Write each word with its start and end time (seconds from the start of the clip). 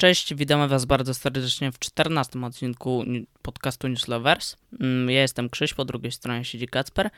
Cześć, 0.00 0.34
witamy 0.34 0.68
Was 0.68 0.84
bardzo 0.84 1.14
serdecznie 1.14 1.72
w 1.72 1.78
14 1.78 2.44
odcinku 2.44 3.04
podcastu 3.42 3.88
Newslovers. 3.88 4.56
Mm, 4.80 5.10
ja 5.10 5.22
jestem 5.22 5.50
Krzyś, 5.50 5.74
po 5.74 5.84
drugiej 5.84 6.12
stronie 6.12 6.44
siedzi 6.44 6.68
Kacper 6.68 7.10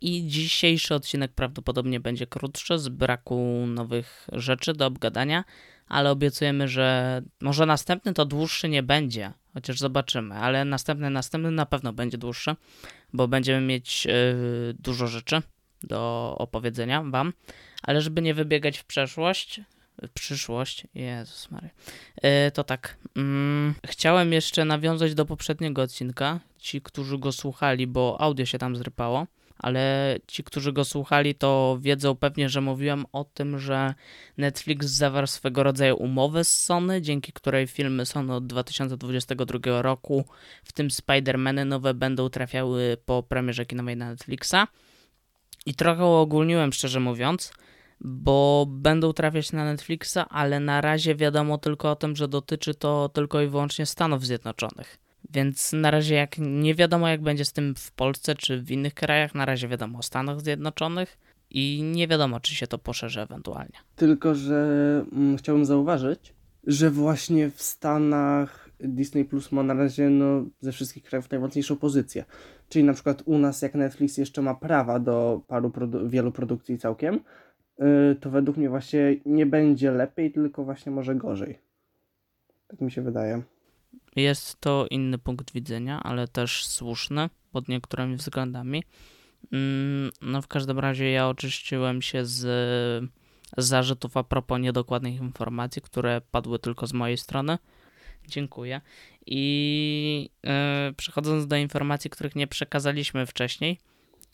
i 0.00 0.26
dzisiejszy 0.26 0.94
odcinek 0.94 1.32
prawdopodobnie 1.32 2.00
będzie 2.00 2.26
krótszy 2.26 2.78
z 2.78 2.88
braku 2.88 3.64
nowych 3.66 4.28
rzeczy 4.32 4.72
do 4.72 4.86
obgadania, 4.86 5.44
ale 5.88 6.10
obiecujemy, 6.10 6.68
że 6.68 7.22
może 7.40 7.66
następny 7.66 8.14
to 8.14 8.24
dłuższy 8.24 8.68
nie 8.68 8.82
będzie, 8.82 9.32
chociaż 9.54 9.78
zobaczymy, 9.78 10.34
ale 10.34 10.64
następny, 10.64 11.10
następny 11.10 11.50
na 11.50 11.66
pewno 11.66 11.92
będzie 11.92 12.18
dłuższy, 12.18 12.56
bo 13.12 13.28
będziemy 13.28 13.66
mieć 13.66 14.06
yy, 14.06 14.12
dużo 14.78 15.06
rzeczy 15.06 15.42
do 15.82 16.34
opowiedzenia 16.38 17.02
Wam, 17.02 17.32
ale 17.82 18.00
żeby 18.00 18.22
nie 18.22 18.34
wybiegać 18.34 18.78
w 18.78 18.84
przeszłość, 18.84 19.60
przyszłość. 20.14 20.86
Jezus 20.94 21.50
Mary. 21.50 21.70
E, 22.22 22.50
to 22.50 22.64
tak. 22.64 22.96
Mm, 23.16 23.74
chciałem 23.86 24.32
jeszcze 24.32 24.64
nawiązać 24.64 25.14
do 25.14 25.26
poprzedniego 25.26 25.82
odcinka. 25.82 26.40
Ci, 26.58 26.80
którzy 26.80 27.18
go 27.18 27.32
słuchali, 27.32 27.86
bo 27.86 28.20
audio 28.20 28.46
się 28.46 28.58
tam 28.58 28.76
zrypało, 28.76 29.26
ale 29.58 30.16
ci, 30.26 30.44
którzy 30.44 30.72
go 30.72 30.84
słuchali, 30.84 31.34
to 31.34 31.78
wiedzą 31.80 32.14
pewnie, 32.14 32.48
że 32.48 32.60
mówiłem 32.60 33.04
o 33.12 33.24
tym, 33.24 33.58
że 33.58 33.94
Netflix 34.36 34.86
zawarł 34.86 35.26
swego 35.26 35.62
rodzaju 35.62 35.96
umowę 35.96 36.44
z 36.44 36.64
Sony, 36.64 37.02
dzięki 37.02 37.32
której 37.32 37.66
filmy 37.66 38.06
Sony 38.06 38.34
od 38.34 38.46
2022 38.46 39.82
roku, 39.82 40.24
w 40.64 40.72
tym 40.72 40.88
Spider-Many 40.88 41.64
nowe, 41.64 41.94
będą 41.94 42.28
trafiały 42.28 42.96
po 43.06 43.22
premierze 43.22 43.66
kinowej 43.66 43.96
na 43.96 44.10
Netflixa. 44.10 44.66
I 45.66 45.74
trochę 45.74 46.04
uogólniłem, 46.04 46.72
szczerze 46.72 47.00
mówiąc 47.00 47.52
bo 48.04 48.66
będą 48.68 49.12
trafiać 49.12 49.52
na 49.52 49.64
Netflixa, 49.64 50.18
ale 50.30 50.60
na 50.60 50.80
razie 50.80 51.14
wiadomo 51.14 51.58
tylko 51.58 51.90
o 51.90 51.96
tym, 51.96 52.16
że 52.16 52.28
dotyczy 52.28 52.74
to 52.74 53.08
tylko 53.08 53.40
i 53.40 53.48
wyłącznie 53.48 53.86
Stanów 53.86 54.26
Zjednoczonych. 54.26 54.98
Więc 55.30 55.72
na 55.72 55.90
razie 55.90 56.14
jak 56.14 56.36
nie 56.38 56.74
wiadomo 56.74 57.08
jak 57.08 57.22
będzie 57.22 57.44
z 57.44 57.52
tym 57.52 57.74
w 57.74 57.92
Polsce 57.92 58.34
czy 58.34 58.62
w 58.62 58.70
innych 58.70 58.94
krajach, 58.94 59.34
na 59.34 59.44
razie 59.44 59.68
wiadomo 59.68 59.98
o 59.98 60.02
Stanach 60.02 60.40
Zjednoczonych 60.40 61.18
i 61.50 61.82
nie 61.82 62.08
wiadomo 62.08 62.40
czy 62.40 62.54
się 62.54 62.66
to 62.66 62.78
poszerzy 62.78 63.20
ewentualnie. 63.20 63.78
Tylko, 63.96 64.34
że 64.34 65.04
mm, 65.12 65.36
chciałbym 65.36 65.64
zauważyć, 65.64 66.34
że 66.66 66.90
właśnie 66.90 67.50
w 67.50 67.62
Stanach 67.62 68.70
Disney 68.80 69.24
Plus 69.24 69.52
ma 69.52 69.62
na 69.62 69.74
razie 69.74 70.10
no, 70.10 70.44
ze 70.60 70.72
wszystkich 70.72 71.04
krajów 71.04 71.30
najmocniejszą 71.30 71.76
pozycję. 71.76 72.24
Czyli 72.68 72.84
na 72.84 72.92
przykład 72.92 73.22
u 73.24 73.38
nas 73.38 73.62
jak 73.62 73.74
Netflix 73.74 74.18
jeszcze 74.18 74.42
ma 74.42 74.54
prawa 74.54 74.98
do 74.98 75.40
paru 75.46 75.70
produ 75.70 76.08
wielu 76.08 76.32
produkcji 76.32 76.78
całkiem, 76.78 77.20
to 78.20 78.30
według 78.30 78.56
mnie 78.56 78.68
właśnie 78.68 79.16
nie 79.26 79.46
będzie 79.46 79.90
lepiej, 79.90 80.32
tylko 80.32 80.64
właśnie 80.64 80.92
może 80.92 81.14
gorzej. 81.14 81.58
Tak 82.68 82.80
mi 82.80 82.90
się 82.90 83.02
wydaje. 83.02 83.42
Jest 84.16 84.60
to 84.60 84.86
inny 84.90 85.18
punkt 85.18 85.52
widzenia, 85.52 86.00
ale 86.02 86.28
też 86.28 86.66
słuszny 86.66 87.28
pod 87.52 87.68
niektórymi 87.68 88.16
względami. 88.16 88.82
Mm, 89.52 90.10
no 90.22 90.42
w 90.42 90.48
każdym 90.48 90.78
razie 90.78 91.10
ja 91.10 91.28
oczyściłem 91.28 92.02
się 92.02 92.24
z 92.24 92.44
zarzutów 93.56 94.16
a 94.16 94.24
propos 94.24 94.60
niedokładnych 94.60 95.16
informacji, 95.16 95.82
które 95.82 96.20
padły 96.30 96.58
tylko 96.58 96.86
z 96.86 96.92
mojej 96.92 97.16
strony. 97.16 97.58
Dziękuję. 98.28 98.80
I 99.26 100.30
yy, 100.42 100.50
przechodząc 100.96 101.46
do 101.46 101.56
informacji, 101.56 102.10
których 102.10 102.36
nie 102.36 102.46
przekazaliśmy 102.46 103.26
wcześniej, 103.26 103.78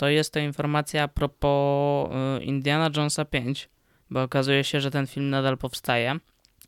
to 0.00 0.08
jest 0.08 0.32
to 0.32 0.40
informacja 0.40 1.02
a 1.02 1.08
propos 1.08 2.10
y, 2.40 2.44
Indiana 2.44 2.90
Jonesa 2.96 3.24
5, 3.24 3.68
bo 4.10 4.22
okazuje 4.22 4.64
się, 4.64 4.80
że 4.80 4.90
ten 4.90 5.06
film 5.06 5.30
nadal 5.30 5.58
powstaje 5.58 6.18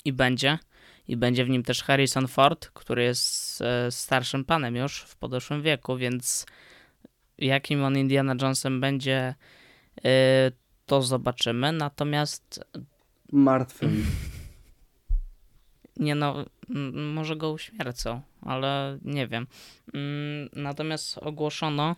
i 0.05 0.13
będzie. 0.13 0.59
I 1.09 1.17
będzie 1.17 1.45
w 1.45 1.49
nim 1.49 1.63
też 1.63 1.83
Harrison 1.83 2.29
Ford, 2.29 2.69
który 2.69 3.03
jest 3.03 3.61
e, 3.63 3.91
starszym 3.91 4.45
panem 4.45 4.77
już 4.77 5.01
w 5.01 5.17
podeszłym 5.17 5.63
wieku, 5.63 5.97
więc 5.97 6.47
jakim 7.39 7.85
on 7.85 7.99
Indiana 7.99 8.35
Jonesem 8.43 8.81
będzie, 8.81 9.35
y, 9.99 10.03
to 10.87 11.03
zobaczymy. 11.03 11.73
Natomiast. 11.73 12.65
Martwym. 13.33 14.07
Nie 15.97 16.15
no, 16.15 16.45
może 17.15 17.37
go 17.37 17.53
uśmiercą, 17.53 18.21
ale 18.43 18.99
nie 19.03 19.27
wiem. 19.27 19.47
Mm, 19.95 20.49
natomiast 20.53 21.19
ogłoszono 21.19 21.97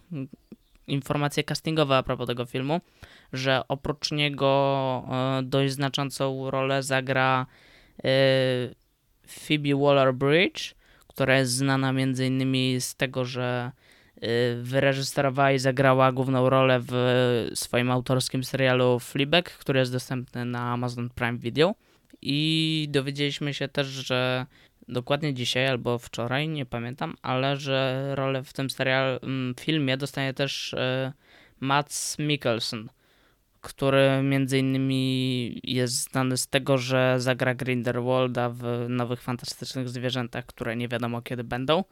informacje 0.86 1.44
castingowe 1.44 1.96
a 1.96 2.02
propos 2.02 2.26
tego 2.26 2.44
filmu, 2.44 2.80
że 3.32 3.62
oprócz 3.68 4.12
niego 4.12 5.04
e, 5.10 5.42
dość 5.42 5.72
znaczącą 5.74 6.50
rolę 6.50 6.82
zagra 6.82 7.46
e, 8.04 8.08
Phoebe 9.26 9.74
Waller-Bridge, 9.74 10.74
która 11.08 11.38
jest 11.38 11.52
znana 11.52 11.92
między 11.92 12.26
innymi 12.26 12.76
z 12.80 12.94
tego, 12.94 13.24
że 13.24 13.72
e, 14.16 14.28
wyreżyserowała 14.62 15.52
i 15.52 15.58
zagrała 15.58 16.12
główną 16.12 16.50
rolę 16.50 16.80
w 16.80 16.94
swoim 17.54 17.90
autorskim 17.90 18.44
serialu 18.44 18.98
Fleabag, 18.98 19.50
który 19.50 19.80
jest 19.80 19.92
dostępny 19.92 20.44
na 20.44 20.72
Amazon 20.72 21.10
Prime 21.10 21.38
Video. 21.38 21.74
I 22.22 22.88
dowiedzieliśmy 22.90 23.54
się 23.54 23.68
też, 23.68 23.86
że 23.86 24.46
dokładnie 24.88 25.34
dzisiaj 25.34 25.66
albo 25.66 25.98
wczoraj, 25.98 26.48
nie 26.48 26.66
pamiętam, 26.66 27.14
ale 27.22 27.56
że 27.56 28.08
rolę 28.14 28.42
w 28.42 28.52
tym 28.52 28.70
serial, 28.70 29.20
mm, 29.22 29.54
filmie 29.60 29.96
dostanie 29.96 30.34
też 30.34 30.72
y, 30.72 31.12
Mats 31.60 32.18
Mikkelsen, 32.18 32.88
który 33.60 34.22
między 34.22 34.58
innymi 34.58 35.60
jest 35.64 36.10
znany 36.10 36.36
z 36.36 36.46
tego, 36.46 36.78
że 36.78 37.16
zagra 37.18 37.54
Grindelwalda 37.54 38.50
w 38.50 38.86
Nowych 38.88 39.22
Fantastycznych 39.22 39.88
Zwierzętach, 39.88 40.46
które 40.46 40.76
nie 40.76 40.88
wiadomo 40.88 41.22
kiedy 41.22 41.44
będą. 41.44 41.84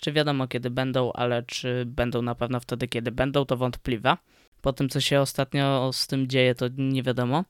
Czy 0.00 0.12
wiadomo 0.12 0.48
kiedy 0.48 0.70
będą, 0.70 1.12
ale 1.12 1.42
czy 1.42 1.84
będą 1.86 2.22
na 2.22 2.34
pewno 2.34 2.60
wtedy, 2.60 2.88
kiedy 2.88 3.12
będą, 3.12 3.44
to 3.44 3.56
wątpliwe. 3.56 4.16
Po 4.62 4.72
tym, 4.72 4.88
co 4.88 5.00
się 5.00 5.20
ostatnio 5.20 5.90
z 5.92 6.06
tym 6.06 6.28
dzieje, 6.28 6.54
to 6.54 6.66
nie 6.78 7.02
wiadomo. 7.02 7.44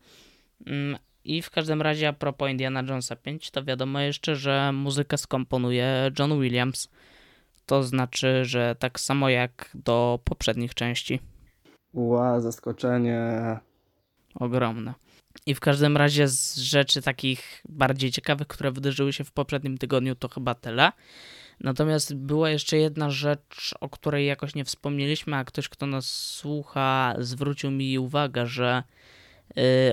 I 1.26 1.42
w 1.42 1.50
każdym 1.50 1.82
razie 1.82 2.08
a 2.08 2.12
propos 2.12 2.50
Indiana 2.50 2.80
Jonesa 2.80 3.16
5, 3.16 3.50
to 3.50 3.64
wiadomo 3.64 4.00
jeszcze, 4.00 4.36
że 4.36 4.72
muzykę 4.72 5.18
skomponuje 5.18 6.10
John 6.18 6.40
Williams. 6.40 6.88
To 7.66 7.82
znaczy, 7.82 8.44
że 8.44 8.76
tak 8.78 9.00
samo 9.00 9.28
jak 9.28 9.70
do 9.74 10.18
poprzednich 10.24 10.74
części. 10.74 11.20
Ła, 11.94 12.40
zaskoczenie. 12.40 13.58
Ogromne. 14.34 14.94
I 15.46 15.54
w 15.54 15.60
każdym 15.60 15.96
razie 15.96 16.28
z 16.28 16.56
rzeczy 16.56 17.02
takich 17.02 17.62
bardziej 17.68 18.10
ciekawych, 18.10 18.46
które 18.46 18.72
wydarzyły 18.72 19.12
się 19.12 19.24
w 19.24 19.32
poprzednim 19.32 19.78
tygodniu, 19.78 20.14
to 20.14 20.28
chyba 20.28 20.54
tyle. 20.54 20.92
Natomiast 21.60 22.14
była 22.14 22.50
jeszcze 22.50 22.76
jedna 22.76 23.10
rzecz, 23.10 23.74
o 23.80 23.88
której 23.88 24.26
jakoś 24.26 24.54
nie 24.54 24.64
wspomnieliśmy, 24.64 25.36
a 25.36 25.44
ktoś, 25.44 25.68
kto 25.68 25.86
nas 25.86 26.06
słucha, 26.06 27.14
zwrócił 27.18 27.70
mi 27.70 27.98
uwagę, 27.98 28.46
że 28.46 28.82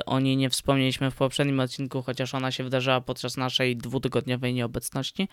o 0.05 0.19
niej 0.19 0.37
nie 0.37 0.49
wspomnieliśmy 0.49 1.11
w 1.11 1.15
poprzednim 1.15 1.59
odcinku, 1.59 2.01
chociaż 2.01 2.35
ona 2.35 2.51
się 2.51 2.63
wydarzyła 2.63 3.01
podczas 3.01 3.37
naszej 3.37 3.77
dwutygodniowej 3.77 4.53
nieobecności. 4.53 5.27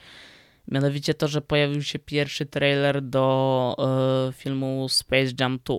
Mianowicie 0.68 1.14
to, 1.14 1.28
że 1.28 1.40
pojawił 1.40 1.82
się 1.82 1.98
pierwszy 1.98 2.46
trailer 2.46 3.02
do 3.02 3.76
y, 4.28 4.32
filmu 4.32 4.86
Space 4.88 5.32
Jam 5.40 5.58
2, 5.64 5.76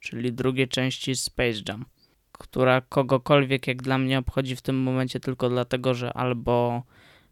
czyli 0.00 0.32
drugiej 0.32 0.68
części 0.68 1.16
Space 1.16 1.58
Jam, 1.68 1.84
która 2.32 2.80
kogokolwiek 2.80 3.66
jak 3.66 3.82
dla 3.82 3.98
mnie 3.98 4.18
obchodzi 4.18 4.56
w 4.56 4.62
tym 4.62 4.76
momencie 4.76 5.20
tylko 5.20 5.48
dlatego, 5.48 5.94
że 5.94 6.12
albo 6.12 6.82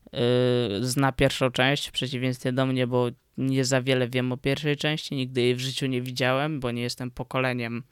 y, 0.06 0.84
zna 0.84 1.12
pierwszą 1.12 1.50
część, 1.50 1.88
w 1.88 1.92
przeciwieństwie 1.92 2.52
do 2.52 2.66
mnie, 2.66 2.86
bo 2.86 3.08
nie 3.38 3.64
za 3.64 3.82
wiele 3.82 4.08
wiem 4.08 4.32
o 4.32 4.36
pierwszej 4.36 4.76
części, 4.76 5.14
nigdy 5.14 5.40
jej 5.40 5.54
w 5.54 5.60
życiu 5.60 5.86
nie 5.86 6.02
widziałem, 6.02 6.60
bo 6.60 6.70
nie 6.70 6.82
jestem 6.82 7.10
pokoleniem 7.10 7.82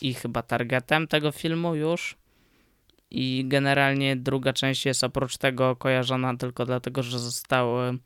i 0.00 0.14
chyba 0.14 0.42
targetem 0.42 1.08
tego 1.08 1.32
filmu 1.32 1.74
już. 1.74 2.16
I 3.10 3.44
generalnie 3.46 4.16
druga 4.16 4.52
część 4.52 4.86
jest 4.86 5.04
oprócz 5.04 5.36
tego 5.36 5.76
kojarzona 5.76 6.36
tylko 6.36 6.66
dlatego, 6.66 7.02
że 7.02 7.18
zostały 7.18 7.98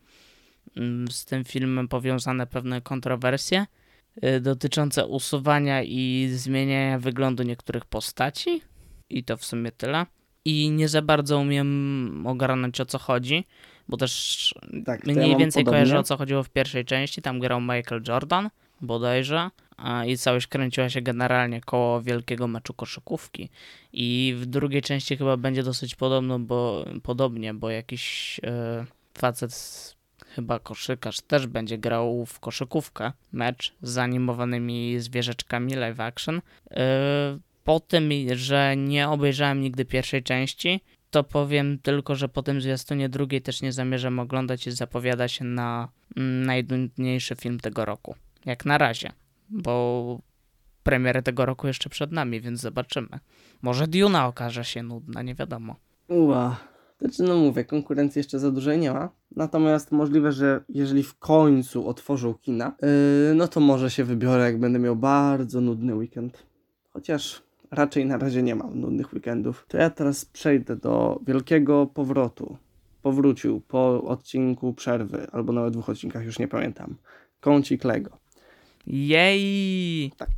mm, 0.76 1.08
z 1.10 1.24
tym 1.24 1.44
filmem 1.44 1.88
powiązane 1.88 2.46
pewne 2.46 2.80
kontrowersje 2.80 3.66
y, 4.24 4.40
dotyczące 4.40 5.06
usuwania 5.06 5.82
i 5.82 6.28
zmieniania 6.34 6.98
wyglądu 6.98 7.42
niektórych 7.42 7.84
postaci. 7.84 8.62
I 9.10 9.24
to 9.24 9.36
w 9.36 9.44
sumie 9.44 9.72
tyle. 9.72 10.06
I 10.44 10.70
nie 10.70 10.88
za 10.88 11.02
bardzo 11.02 11.38
umiem 11.38 12.26
ogarnąć 12.26 12.80
o 12.80 12.86
co 12.86 12.98
chodzi, 12.98 13.44
bo 13.88 13.96
też 13.96 14.54
tak, 14.84 15.06
mniej 15.06 15.30
ja 15.30 15.36
więcej 15.36 15.64
podobnie. 15.64 15.84
kojarzę 15.84 15.98
o 15.98 16.02
co 16.02 16.16
chodziło 16.16 16.42
w 16.42 16.50
pierwszej 16.50 16.84
części. 16.84 17.22
Tam 17.22 17.40
grał 17.40 17.60
Michael 17.60 18.02
Jordan 18.08 18.50
bodajże 18.82 19.50
i 20.06 20.19
całość 20.19 20.46
kręciła 20.46 20.88
się 20.88 21.02
generalnie 21.02 21.61
koło 21.61 22.02
wielkiego 22.02 22.49
meczu 22.49 22.75
koszykówki. 22.75 23.50
I 23.93 24.34
w 24.37 24.46
drugiej 24.46 24.82
części 24.82 25.17
chyba 25.17 25.37
będzie 25.37 25.62
dosyć 25.62 25.94
podobno, 25.94 26.38
bo, 26.38 26.84
podobnie, 27.02 27.55
bo 27.55 27.70
jakiś 27.70 28.40
e, 28.44 28.87
facet, 29.19 29.52
chyba 30.26 30.58
koszykarz, 30.58 31.20
też 31.20 31.46
będzie 31.46 31.79
grał 31.79 32.26
w 32.26 32.40
koszykówkę, 32.40 33.12
mecz 33.32 33.75
z 33.82 33.99
animowanymi 33.99 35.00
zwierzeczkami 35.00 35.75
live 35.75 36.00
action. 36.00 36.40
E, 36.70 37.38
po 37.64 37.81
tym, 37.81 38.11
że 38.35 38.76
nie 38.76 39.08
obejrzałem 39.08 39.61
nigdy 39.61 39.85
pierwszej 39.85 40.23
części, 40.23 40.81
to 41.11 41.25
powiem 41.25 41.78
tylko, 41.78 42.14
że 42.14 42.28
po 42.28 42.43
tym 42.43 42.61
zwiastunie 42.61 43.08
drugiej 43.08 43.43
też 43.43 43.62
nie 43.62 43.73
zamierzam 43.73 44.19
oglądać 44.19 44.67
i 44.67 44.70
zapowiada 44.70 45.28
się 45.28 45.44
na 45.44 45.88
najdudniejszy 46.17 47.37
film 47.37 47.61
tego 47.61 47.85
roku. 47.85 48.14
Jak 48.44 48.64
na 48.64 48.78
razie, 48.78 49.12
bo 49.50 50.18
premiery 50.82 51.22
tego 51.22 51.46
roku 51.46 51.66
jeszcze 51.66 51.90
przed 51.90 52.12
nami, 52.12 52.40
więc 52.40 52.60
zobaczymy. 52.60 53.18
Może 53.62 53.86
Duna 53.86 54.26
okaże 54.26 54.64
się 54.64 54.82
nudna, 54.82 55.22
nie 55.22 55.34
wiadomo. 55.34 55.76
Ua. 56.08 56.56
Znaczy, 57.00 57.22
no 57.22 57.36
mówię, 57.36 57.64
konkurencji 57.64 58.18
jeszcze 58.18 58.38
za 58.38 58.50
dużej 58.50 58.78
nie 58.78 58.92
ma. 58.92 59.08
Natomiast 59.36 59.92
możliwe, 59.92 60.32
że 60.32 60.64
jeżeli 60.68 61.02
w 61.02 61.18
końcu 61.18 61.88
otworzą 61.88 62.34
kina, 62.34 62.72
yy, 62.82 63.34
no 63.34 63.48
to 63.48 63.60
może 63.60 63.90
się 63.90 64.04
wybiorę, 64.04 64.44
jak 64.44 64.58
będę 64.58 64.78
miał 64.78 64.96
bardzo 64.96 65.60
nudny 65.60 65.94
weekend. 65.94 66.46
Chociaż 66.92 67.42
raczej 67.70 68.06
na 68.06 68.16
razie 68.16 68.42
nie 68.42 68.54
mam 68.54 68.80
nudnych 68.80 69.12
weekendów. 69.12 69.64
To 69.68 69.78
ja 69.78 69.90
teraz 69.90 70.24
przejdę 70.24 70.76
do 70.76 71.20
wielkiego 71.26 71.86
powrotu. 71.86 72.56
Powrócił 73.02 73.60
po 73.60 74.02
odcinku 74.02 74.74
przerwy, 74.74 75.26
albo 75.32 75.52
nawet 75.52 75.72
dwóch 75.72 75.88
odcinkach, 75.88 76.24
już 76.24 76.38
nie 76.38 76.48
pamiętam. 76.48 76.96
Kącik 77.40 77.84
Lego. 77.84 78.21
Jej! 78.87 80.12
Tak. 80.17 80.31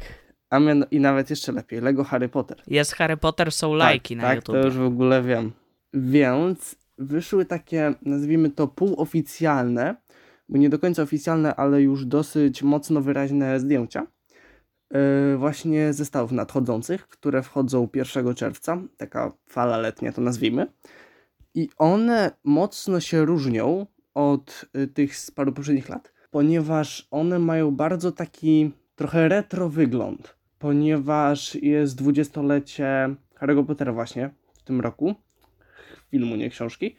A 0.50 0.58
mian- 0.60 0.86
i 0.90 1.00
nawet 1.00 1.30
jeszcze 1.30 1.52
lepiej, 1.52 1.80
Lego 1.80 2.04
Harry 2.04 2.28
Potter. 2.28 2.62
Jest 2.66 2.92
Harry 2.92 3.16
Potter, 3.16 3.52
są 3.52 3.74
lajki 3.74 4.16
tak, 4.16 4.22
na 4.22 4.28
tak, 4.28 4.36
YouTube. 4.36 4.54
to 4.54 4.64
już 4.64 4.76
w 4.76 4.82
ogóle 4.82 5.22
wiem. 5.22 5.52
Więc 5.94 6.76
wyszły 6.98 7.44
takie, 7.44 7.94
nazwijmy 8.02 8.50
to 8.50 8.68
półoficjalne, 8.68 9.96
bo 10.48 10.58
nie 10.58 10.68
do 10.68 10.78
końca 10.78 11.02
oficjalne, 11.02 11.54
ale 11.56 11.82
już 11.82 12.06
dosyć 12.06 12.62
mocno 12.62 13.00
wyraźne 13.00 13.60
zdjęcia. 13.60 14.06
Yy, 14.90 15.36
właśnie 15.36 15.92
zestawów 15.92 16.32
nadchodzących, 16.32 17.08
które 17.08 17.42
wchodzą 17.42 17.88
1 17.94 18.34
czerwca, 18.34 18.82
taka 18.96 19.32
fala 19.48 19.76
letnia 19.78 20.12
to 20.12 20.20
nazwijmy. 20.20 20.66
I 21.54 21.68
one 21.78 22.30
mocno 22.44 23.00
się 23.00 23.24
różnią 23.24 23.86
od 24.14 24.64
y, 24.76 24.88
tych 24.88 25.16
z 25.16 25.30
paru 25.30 25.52
poprzednich 25.52 25.88
lat, 25.88 26.12
ponieważ 26.34 27.08
one 27.10 27.38
mają 27.38 27.70
bardzo 27.70 28.12
taki 28.12 28.70
trochę 28.96 29.28
retro 29.28 29.68
wygląd, 29.68 30.36
ponieważ 30.58 31.54
jest 31.54 31.96
dwudziestolecie 31.96 33.14
Harry'ego 33.40 33.66
Pottera 33.66 33.92
właśnie 33.92 34.30
w 34.54 34.62
tym 34.62 34.80
roku, 34.80 35.14
filmu, 36.10 36.36
nie 36.36 36.50
książki, 36.50 36.96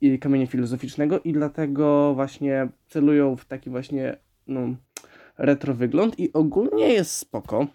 i 0.00 0.18
kamienia 0.18 0.46
filozoficznego 0.46 1.20
i 1.20 1.32
dlatego 1.32 2.14
właśnie 2.14 2.68
celują 2.88 3.36
w 3.36 3.44
taki 3.44 3.70
właśnie 3.70 4.16
no, 4.46 4.60
retro 5.38 5.74
wygląd 5.74 6.20
i 6.20 6.32
ogólnie 6.32 6.88
jest 6.88 7.12
spoko, 7.12 7.66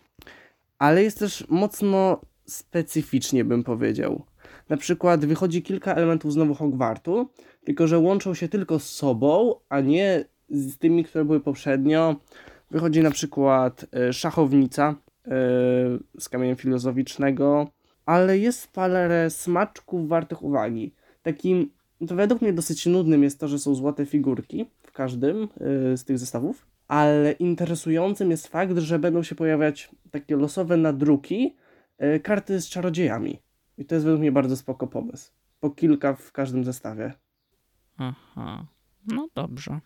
ale 0.80 1.04
jest 1.04 1.20
też 1.20 1.46
mocno 1.50 2.22
specyficznie 2.46 3.46
bym 3.46 3.64
powiedział. 3.64 4.26
Na 4.70 4.78
przykład 4.78 5.26
wychodzi 5.26 5.64
kilka 5.64 5.94
elementów 5.94 6.34
znowu 6.34 6.54
Hogwartu, 6.54 7.30
tylko 7.66 7.88
że 7.88 8.00
łączą 8.00 8.34
się 8.34 8.48
tylko 8.48 8.80
z 8.80 8.90
sobą, 8.90 9.56
a 9.70 9.82
nie 9.82 10.26
z 10.50 10.78
tymi, 10.78 11.04
które 11.04 11.26
były 11.26 11.40
poprzednio. 11.40 12.16
Wychodzi 12.72 13.02
na 13.02 13.12
przykład 13.12 13.86
e, 13.94 14.14
szachownica 14.14 14.96
e, 15.26 15.32
z 16.20 16.30
kamienia 16.30 16.56
filozoficznego, 16.56 17.68
ale 18.06 18.38
jest 18.38 18.72
parę 18.72 19.30
smaczków 19.30 20.08
wartych 20.08 20.44
uwagi. 20.44 20.94
Takim, 21.24 21.72
to 22.08 22.16
według 22.16 22.42
mnie 22.42 22.54
dosyć 22.54 22.86
nudnym 22.86 23.24
jest 23.24 23.40
to, 23.40 23.48
że 23.48 23.60
są 23.60 23.76
złote 23.76 24.06
figurki 24.06 24.66
w 24.84 24.92
każdym 24.92 25.44
y, 25.94 25.98
z 25.98 26.06
tych 26.06 26.20
zestawów, 26.20 26.68
ale 26.88 27.32
interesującym 27.32 28.32
jest 28.32 28.48
fakt, 28.48 28.78
że 28.78 29.00
będą 29.00 29.24
się 29.24 29.36
pojawiać 29.36 29.90
takie 30.12 30.36
losowe 30.36 30.78
nadruki 30.78 31.56
karty 32.24 32.62
z 32.62 32.70
czarodziejami. 32.70 33.40
I 33.78 33.86
to 33.86 33.96
jest 33.96 34.06
według 34.06 34.22
mnie 34.22 34.32
bardzo 34.32 34.58
spoko 34.58 34.88
pomysł. 34.88 35.32
Po 35.60 35.70
kilka 35.70 36.14
w 36.14 36.32
każdym 36.32 36.64
zestawie. 36.64 37.14
Aha, 37.98 38.68
no 39.08 39.28
dobrze. 39.36 39.80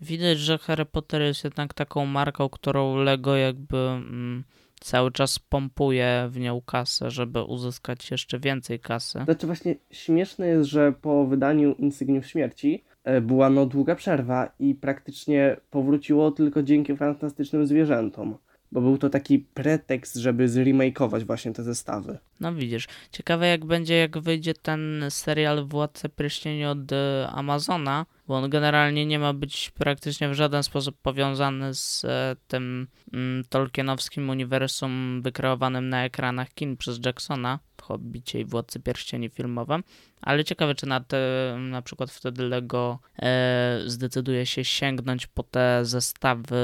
Widać, 0.00 0.38
że 0.38 0.58
Harry 0.58 0.84
Potter 0.84 1.22
jest 1.22 1.44
jednak 1.44 1.74
taką 1.74 2.06
marką, 2.06 2.48
którą 2.48 2.96
Lego 2.96 3.36
jakby 3.36 3.76
mm, 3.76 4.44
cały 4.80 5.12
czas 5.12 5.38
pompuje 5.38 6.28
w 6.30 6.38
nią 6.40 6.60
kasę, 6.60 7.10
żeby 7.10 7.42
uzyskać 7.42 8.10
jeszcze 8.10 8.38
więcej 8.38 8.80
kasy. 8.80 9.20
Znaczy 9.24 9.46
właśnie 9.46 9.76
śmieszne 9.90 10.46
jest, 10.46 10.70
że 10.70 10.92
po 10.92 11.26
wydaniu 11.26 11.74
Insygniów 11.74 12.26
Śmierci 12.26 12.84
e, 13.04 13.20
była 13.20 13.50
no 13.50 13.66
długa 13.66 13.94
przerwa 13.94 14.52
i 14.58 14.74
praktycznie 14.74 15.56
powróciło 15.70 16.30
tylko 16.30 16.62
dzięki 16.62 16.96
fantastycznym 16.96 17.66
zwierzętom. 17.66 18.36
Bo 18.72 18.80
był 18.80 18.98
to 18.98 19.10
taki 19.10 19.38
pretekst, 19.38 20.16
żeby 20.16 20.48
zremakeować 20.48 21.24
właśnie 21.24 21.52
te 21.52 21.62
zestawy. 21.62 22.18
No 22.40 22.54
widzisz, 22.54 22.88
ciekawe 23.12 23.46
jak 23.46 23.64
będzie, 23.64 23.94
jak 23.94 24.18
wyjdzie 24.18 24.54
ten 24.54 25.04
serial 25.10 25.66
Władca 25.66 26.08
Pierścieni 26.08 26.64
od 26.64 26.92
e, 26.92 27.28
Amazona, 27.32 28.06
bo 28.28 28.36
on 28.36 28.50
generalnie 28.50 29.06
nie 29.06 29.18
ma 29.18 29.32
być 29.32 29.70
praktycznie 29.70 30.28
w 30.28 30.34
żaden 30.34 30.62
sposób 30.62 30.96
powiązany 31.02 31.74
z 31.74 32.04
e, 32.04 32.36
tym 32.48 32.88
mm, 33.12 33.44
Tolkienowskim 33.48 34.30
uniwersum 34.30 35.22
wykreowanym 35.22 35.88
na 35.88 36.04
ekranach 36.04 36.54
kin 36.54 36.76
przez 36.76 37.00
Jacksona 37.06 37.58
w 37.76 37.82
Hobbicie 37.82 38.40
i 38.40 38.44
Władcy 38.44 38.80
Pierścieni 38.80 39.28
filmowym, 39.28 39.82
ale 40.20 40.44
ciekawe 40.44 40.74
czy 40.74 40.86
na, 40.86 41.00
te, 41.00 41.56
na 41.60 41.82
przykład 41.82 42.10
wtedy 42.10 42.42
Lego 42.42 42.98
e, 43.18 43.80
zdecyduje 43.86 44.46
się 44.46 44.64
sięgnąć 44.64 45.26
po 45.26 45.42
te 45.42 45.84
zestawy 45.84 46.56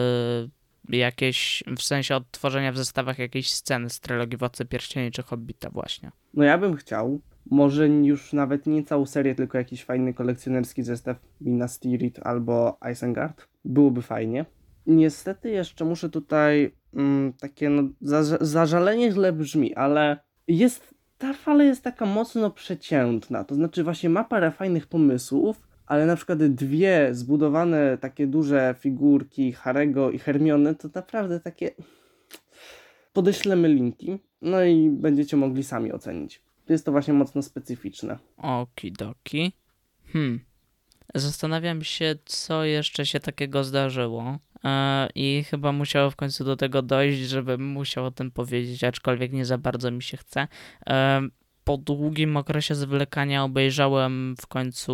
jakieś, 0.88 1.62
w 1.76 1.82
sensie 1.82 2.16
odtworzenia 2.16 2.72
w 2.72 2.76
zestawach 2.76 3.18
jakiejś 3.18 3.50
sceny 3.50 3.90
z 3.90 4.00
trylogii 4.00 4.38
Władcy 4.38 4.64
Pierścieni 4.64 5.10
czy 5.10 5.22
Hobbita 5.22 5.70
właśnie. 5.70 6.10
No 6.34 6.44
ja 6.44 6.58
bym 6.58 6.76
chciał, 6.76 7.20
może 7.50 7.88
już 7.88 8.32
nawet 8.32 8.66
nie 8.66 8.84
całą 8.84 9.06
serię, 9.06 9.34
tylko 9.34 9.58
jakiś 9.58 9.84
fajny 9.84 10.14
kolekcjonerski 10.14 10.82
zestaw 10.82 11.16
Minas 11.40 11.80
Tirith 11.80 12.20
albo 12.26 12.78
Isengard. 12.92 13.48
Byłoby 13.64 14.02
fajnie. 14.02 14.44
Niestety 14.86 15.50
jeszcze 15.50 15.84
muszę 15.84 16.10
tutaj 16.10 16.72
mm, 16.94 17.32
takie 17.32 17.70
no, 17.70 17.82
za, 18.00 18.22
zażalenie 18.40 19.12
źle 19.12 19.32
brzmi, 19.32 19.74
ale 19.74 20.16
jest 20.48 20.94
ta 21.18 21.32
fala 21.32 21.64
jest 21.64 21.82
taka 21.82 22.06
mocno 22.06 22.50
przeciętna. 22.50 23.44
To 23.44 23.54
znaczy 23.54 23.84
właśnie 23.84 24.10
ma 24.10 24.24
parę 24.24 24.50
fajnych 24.50 24.86
pomysłów, 24.86 25.60
ale 25.86 26.06
na 26.06 26.16
przykład 26.16 26.44
dwie 26.44 27.08
zbudowane 27.12 27.98
takie 27.98 28.26
duże 28.26 28.74
figurki 28.78 29.52
Harego 29.52 30.10
i 30.10 30.18
Hermione 30.18 30.74
to 30.74 30.88
naprawdę 30.94 31.40
takie 31.40 31.70
podeślemy 33.12 33.68
linki, 33.68 34.18
no 34.42 34.64
i 34.64 34.90
będziecie 34.90 35.36
mogli 35.36 35.64
sami 35.64 35.92
ocenić. 35.92 36.43
Jest 36.68 36.86
to 36.86 36.92
właśnie 36.92 37.14
mocno 37.14 37.42
specyficzne. 37.42 38.18
Okidoki. 38.36 39.52
Hmm. 40.12 40.40
Zastanawiam 41.14 41.84
się, 41.84 42.14
co 42.24 42.64
jeszcze 42.64 43.06
się 43.06 43.20
takiego 43.20 43.64
zdarzyło. 43.64 44.38
E, 44.64 45.08
I 45.14 45.44
chyba 45.50 45.72
musiało 45.72 46.10
w 46.10 46.16
końcu 46.16 46.44
do 46.44 46.56
tego 46.56 46.82
dojść, 46.82 47.18
żebym 47.18 47.66
musiał 47.66 48.04
o 48.04 48.10
tym 48.10 48.30
powiedzieć, 48.30 48.84
aczkolwiek 48.84 49.32
nie 49.32 49.44
za 49.44 49.58
bardzo 49.58 49.90
mi 49.90 50.02
się 50.02 50.16
chce. 50.16 50.48
E, 50.86 51.22
po 51.64 51.76
długim 51.76 52.36
okresie 52.36 52.74
zwlekania 52.74 53.44
obejrzałem 53.44 54.34
w 54.40 54.46
końcu 54.46 54.92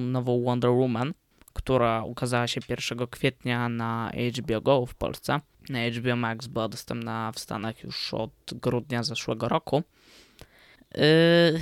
nową 0.00 0.42
Wonder 0.42 0.70
Woman, 0.70 1.14
która 1.52 2.02
ukazała 2.02 2.46
się 2.46 2.60
1 2.68 3.06
kwietnia 3.06 3.68
na 3.68 4.10
HBO 4.38 4.60
Go 4.60 4.86
w 4.86 4.94
Polsce. 4.94 5.40
Na 5.68 5.78
HBO 5.90 6.16
Max 6.16 6.46
była 6.46 6.68
dostępna 6.68 7.32
w 7.32 7.38
Stanach 7.38 7.84
już 7.84 8.14
od 8.14 8.32
grudnia 8.52 9.02
zeszłego 9.02 9.48
roku. 9.48 9.82
Yy, 10.96 11.60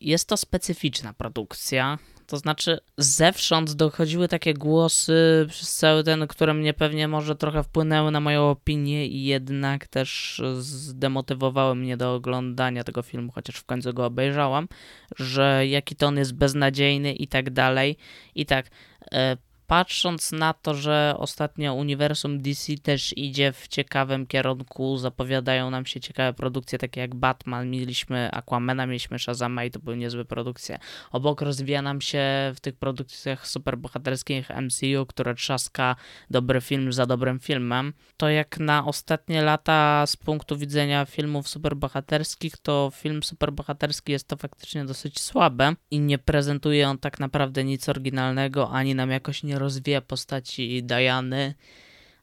jest 0.00 0.28
to 0.28 0.36
specyficzna 0.36 1.12
produkcja. 1.12 1.98
To 2.26 2.36
znaczy, 2.36 2.78
zewsząd 2.98 3.72
dochodziły 3.72 4.28
takie 4.28 4.54
głosy 4.54 5.46
przez 5.48 5.74
cały 5.74 6.04
ten, 6.04 6.26
które 6.26 6.54
mnie 6.54 6.74
pewnie 6.74 7.08
może 7.08 7.36
trochę 7.36 7.62
wpłynęły 7.62 8.10
na 8.10 8.20
moją 8.20 8.50
opinię 8.50 9.06
i 9.06 9.24
jednak 9.24 9.86
też 9.86 10.42
zdemotywowały 10.58 11.74
mnie 11.74 11.96
do 11.96 12.14
oglądania 12.14 12.84
tego 12.84 13.02
filmu, 13.02 13.32
chociaż 13.32 13.56
w 13.56 13.64
końcu 13.64 13.94
go 13.94 14.06
obejrzałam, 14.06 14.68
że 15.16 15.66
jaki 15.66 15.96
to 15.96 16.06
on 16.06 16.18
jest 16.18 16.34
beznadziejny 16.34 17.12
i 17.12 17.28
tak 17.28 17.50
dalej. 17.50 17.96
I 18.34 18.46
tak, 18.46 18.66
e, 19.12 19.36
patrząc 19.66 20.32
na 20.32 20.52
to, 20.52 20.74
że 20.74 21.14
ostatnio 21.18 21.74
uniwersum 21.74 22.42
DC 22.42 22.72
też 22.82 23.16
idzie 23.16 23.52
w 23.52 23.68
ciekawym 23.68 24.26
kierunku, 24.26 24.96
zapowiadają 24.96 25.70
nam 25.70 25.86
się 25.86 26.00
ciekawe 26.00 26.32
produkcje, 26.32 26.78
takie 26.78 27.00
jak 27.00 27.14
Batman, 27.14 27.70
mieliśmy 27.70 28.30
Aquamana, 28.32 28.86
mieliśmy 28.86 29.18
Shazama 29.18 29.64
i 29.64 29.70
to 29.70 29.78
były 29.78 29.96
niezłe 29.96 30.24
produkcje. 30.24 30.78
Obok 31.12 31.40
rozwija 31.40 31.82
nam 31.82 32.00
się 32.00 32.22
w 32.54 32.60
tych 32.60 32.76
produkcjach 32.76 33.48
superbohaterskich 33.48 34.50
MCU, 34.50 35.06
które 35.08 35.34
trzaska 35.34 35.96
dobry 36.30 36.60
film 36.60 36.92
za 36.92 37.06
dobrym 37.06 37.40
filmem. 37.40 37.92
To 38.16 38.28
jak 38.28 38.58
na 38.58 38.86
ostatnie 38.86 39.42
lata 39.42 40.06
z 40.06 40.16
punktu 40.16 40.56
widzenia 40.58 41.04
filmów 41.04 41.48
superbohaterskich, 41.48 42.56
to 42.56 42.92
film 42.94 43.22
superbohaterski 43.22 44.12
jest 44.12 44.28
to 44.28 44.36
faktycznie 44.36 44.84
dosyć 44.84 45.20
słabe 45.20 45.74
i 45.90 46.00
nie 46.00 46.18
prezentuje 46.18 46.88
on 46.88 46.98
tak 46.98 47.20
naprawdę 47.20 47.64
nic 47.64 47.88
oryginalnego, 47.88 48.70
ani 48.70 48.94
nam 48.94 49.10
jakoś 49.10 49.42
nie 49.42 49.55
rozwija 49.56 50.00
postaci 50.00 50.82
Diany, 50.82 51.54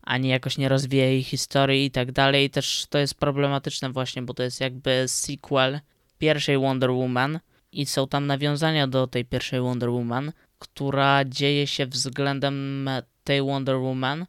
ani 0.02 0.30
jakoś 0.30 0.58
nie 0.58 0.70
rozwija 0.70 1.06
jej 1.06 1.24
historii 1.24 1.86
i 1.86 1.92
tak 1.92 2.12
dalej. 2.12 2.50
Też 2.50 2.86
to 2.90 2.98
jest 2.98 3.16
problematyczne 3.16 3.90
właśnie, 3.90 4.22
bo 4.22 4.34
to 4.34 4.44
jest 4.44 4.62
jakby 4.62 5.04
sequel 5.08 5.80
pierwszej 6.18 6.58
Wonder 6.58 6.92
Woman 6.92 7.40
i 7.72 7.86
są 7.86 8.08
tam 8.08 8.28
nawiązania 8.28 8.88
do 8.88 9.08
tej 9.08 9.26
pierwszej 9.26 9.62
Wonder 9.62 9.90
Woman, 9.90 10.32
która 10.60 11.26
dzieje 11.26 11.68
się 11.68 11.86
względem 11.86 12.90
tej 13.24 13.42
Wonder 13.42 13.78
Woman 13.78 14.26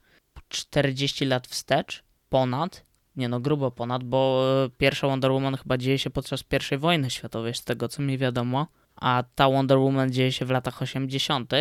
40 0.49 1.25
lat 1.25 1.47
wstecz, 1.47 2.05
ponad, 2.29 2.85
nie 3.17 3.29
no, 3.29 3.41
grubo 3.41 3.71
ponad, 3.71 4.05
bo 4.05 4.45
e, 4.65 4.71
pierwsza 4.79 5.07
Wonder 5.07 5.33
Woman 5.33 5.57
chyba 5.57 5.79
dzieje 5.79 5.99
się 5.99 6.11
podczas 6.11 6.45
I 6.73 6.77
wojny 6.77 7.11
światowej, 7.11 7.55
z 7.55 7.65
tego 7.65 7.89
co 7.89 8.03
mi 8.03 8.19
wiadomo, 8.19 8.67
a 8.97 9.25
ta 9.35 9.49
Wonder 9.49 9.79
Woman 9.79 10.13
dzieje 10.13 10.33
się 10.33 10.45
w 10.45 10.51
latach 10.51 10.83
80., 10.83 11.53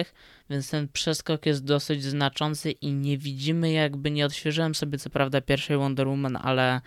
więc 0.49 0.69
ten 0.69 0.87
przeskok 0.87 1.45
jest 1.45 1.63
dosyć 1.63 2.03
znaczący 2.03 2.71
i 2.71 2.93
nie 2.93 3.17
widzimy 3.17 3.71
jakby, 3.71 4.11
nie 4.11 4.25
odświeżyłem 4.25 4.75
sobie 4.75 4.97
co 4.97 5.09
prawda 5.09 5.41
pierwszej 5.41 5.77
Wonder 5.77 6.07
Woman, 6.07 6.37
ale 6.41 6.81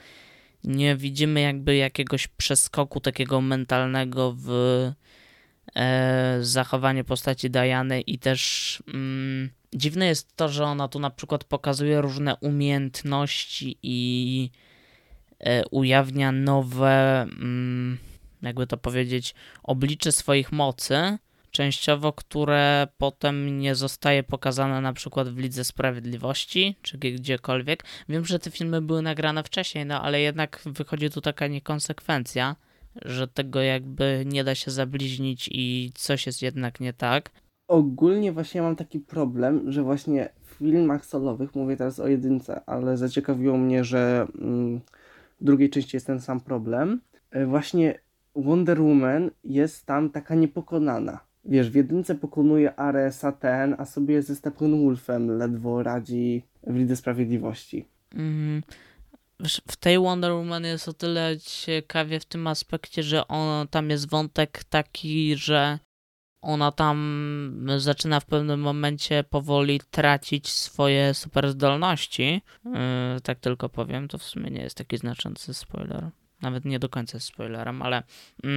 nie 0.64 0.96
widzimy 0.96 1.40
jakby 1.40 1.76
jakiegoś 1.76 2.28
przeskoku 2.28 3.00
takiego 3.00 3.40
mentalnego 3.40 4.34
w 4.38 4.50
e, 5.74 6.38
zachowanie 6.40 7.04
postaci 7.04 7.50
Diany 7.50 8.00
i 8.00 8.18
też 8.18 8.82
mm, 8.94 9.50
dziwne 9.74 10.06
jest 10.06 10.36
to, 10.36 10.48
że 10.48 10.64
ona 10.64 10.88
tu 10.88 10.98
na 10.98 11.10
przykład 11.10 11.44
pokazuje 11.44 12.00
różne 12.00 12.36
umiejętności 12.36 13.78
i 13.82 14.50
e, 15.40 15.68
ujawnia 15.70 16.32
nowe, 16.32 17.22
mm, 17.22 17.98
jakby 18.46 18.66
to 18.66 18.76
powiedzieć, 18.76 19.34
oblicze 19.62 20.12
swoich 20.12 20.52
mocy, 20.52 21.18
częściowo, 21.50 22.12
które 22.12 22.88
potem 22.98 23.58
nie 23.58 23.74
zostaje 23.74 24.22
pokazane 24.22 24.80
na 24.80 24.92
przykład 24.92 25.28
w 25.28 25.38
Lidze 25.38 25.64
Sprawiedliwości, 25.64 26.76
czy 26.82 26.98
gdziekolwiek. 26.98 27.84
Wiem, 28.08 28.24
że 28.24 28.38
te 28.38 28.50
filmy 28.50 28.82
były 28.82 29.02
nagrane 29.02 29.42
wcześniej, 29.44 29.86
no 29.86 30.02
ale 30.02 30.20
jednak 30.20 30.62
wychodzi 30.66 31.10
tu 31.10 31.20
taka 31.20 31.46
niekonsekwencja, 31.46 32.56
że 33.04 33.28
tego 33.28 33.60
jakby 33.60 34.24
nie 34.26 34.44
da 34.44 34.54
się 34.54 34.70
zabliźnić 34.70 35.48
i 35.52 35.90
coś 35.94 36.26
jest 36.26 36.42
jednak 36.42 36.80
nie 36.80 36.92
tak. 36.92 37.30
Ogólnie 37.68 38.32
właśnie 38.32 38.62
mam 38.62 38.76
taki 38.76 39.00
problem, 39.00 39.72
że 39.72 39.82
właśnie 39.82 40.28
w 40.42 40.50
filmach 40.50 41.06
solowych, 41.06 41.54
mówię 41.54 41.76
teraz 41.76 42.00
o 42.00 42.08
jedynce, 42.08 42.60
ale 42.66 42.96
zaciekawiło 42.96 43.58
mnie, 43.58 43.84
że 43.84 44.26
mm, 44.38 44.80
w 45.40 45.44
drugiej 45.44 45.70
części 45.70 45.96
jest 45.96 46.06
ten 46.06 46.20
sam 46.20 46.40
problem. 46.40 47.00
E, 47.30 47.46
właśnie 47.46 47.98
Wonder 48.36 48.82
Woman 48.82 49.30
jest 49.44 49.86
tam 49.86 50.10
taka 50.10 50.34
niepokonana. 50.34 51.20
Wiesz, 51.44 51.70
w 51.70 51.74
jedynce 51.74 52.14
pokonuje 52.14 52.80
Aresa 52.80 53.32
ten, 53.32 53.76
a 53.78 53.84
sobie 53.84 54.22
ze 54.22 54.36
Steppenwolfem 54.36 55.38
ledwo 55.38 55.82
radzi 55.82 56.42
w 56.66 56.76
Lidze 56.76 56.96
Sprawiedliwości. 56.96 57.88
Mm, 58.14 58.62
w 59.68 59.76
tej 59.76 59.98
Wonder 59.98 60.32
Woman 60.32 60.64
jest 60.64 60.88
o 60.88 60.92
tyle 60.92 61.36
ciekawie 61.40 62.20
w 62.20 62.24
tym 62.24 62.46
aspekcie, 62.46 63.02
że 63.02 63.28
on, 63.28 63.68
tam 63.68 63.90
jest 63.90 64.10
wątek 64.10 64.64
taki, 64.64 65.36
że 65.36 65.78
ona 66.42 66.72
tam 66.72 67.66
zaczyna 67.76 68.20
w 68.20 68.26
pewnym 68.26 68.60
momencie 68.60 69.24
powoli 69.24 69.80
tracić 69.90 70.48
swoje 70.48 71.14
super 71.14 71.50
zdolności. 71.50 72.42
Yy, 72.64 72.72
tak 73.22 73.38
tylko 73.40 73.68
powiem, 73.68 74.08
to 74.08 74.18
w 74.18 74.22
sumie 74.22 74.50
nie 74.50 74.60
jest 74.60 74.76
taki 74.76 74.98
znaczący 74.98 75.54
spoiler. 75.54 76.10
Nawet 76.42 76.64
nie 76.64 76.78
do 76.78 76.88
końca 76.88 77.16
jest 77.16 77.26
spoilerem, 77.26 77.82
ale 77.82 78.02
yy, 78.44 78.50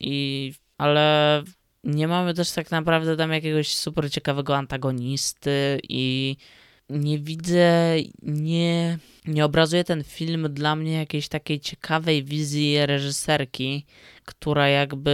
i 0.00 0.52
ale 0.78 1.42
nie 1.84 2.08
mamy 2.08 2.34
też 2.34 2.50
tak 2.50 2.70
naprawdę 2.70 3.16
tam 3.16 3.32
jakiegoś 3.32 3.74
super 3.74 4.10
ciekawego 4.10 4.56
antagonisty 4.56 5.80
i 5.88 6.36
nie 6.90 7.18
widzę, 7.18 7.96
nie, 8.22 8.98
nie 9.26 9.44
obrazuje 9.44 9.84
ten 9.84 10.04
film 10.04 10.46
dla 10.50 10.76
mnie 10.76 10.92
jakiejś 10.92 11.28
takiej 11.28 11.60
ciekawej 11.60 12.24
wizji 12.24 12.86
reżyserki, 12.86 13.86
która 14.24 14.68
jakby 14.68 15.12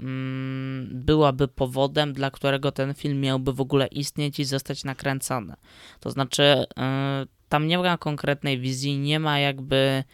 mm, 0.00 0.88
byłaby 0.92 1.48
powodem, 1.48 2.12
dla 2.12 2.30
którego 2.30 2.72
ten 2.72 2.94
film 2.94 3.20
miałby 3.20 3.52
w 3.52 3.60
ogóle 3.60 3.86
istnieć 3.86 4.40
i 4.40 4.44
zostać 4.44 4.84
nakręcony. 4.84 5.54
To 6.00 6.10
znaczy, 6.10 6.64
yy, 6.76 7.26
tam 7.48 7.66
nie 7.66 7.78
ma 7.78 7.98
konkretnej 7.98 8.60
wizji, 8.60 8.98
nie 8.98 9.20
ma 9.20 9.38
jakby 9.38 10.04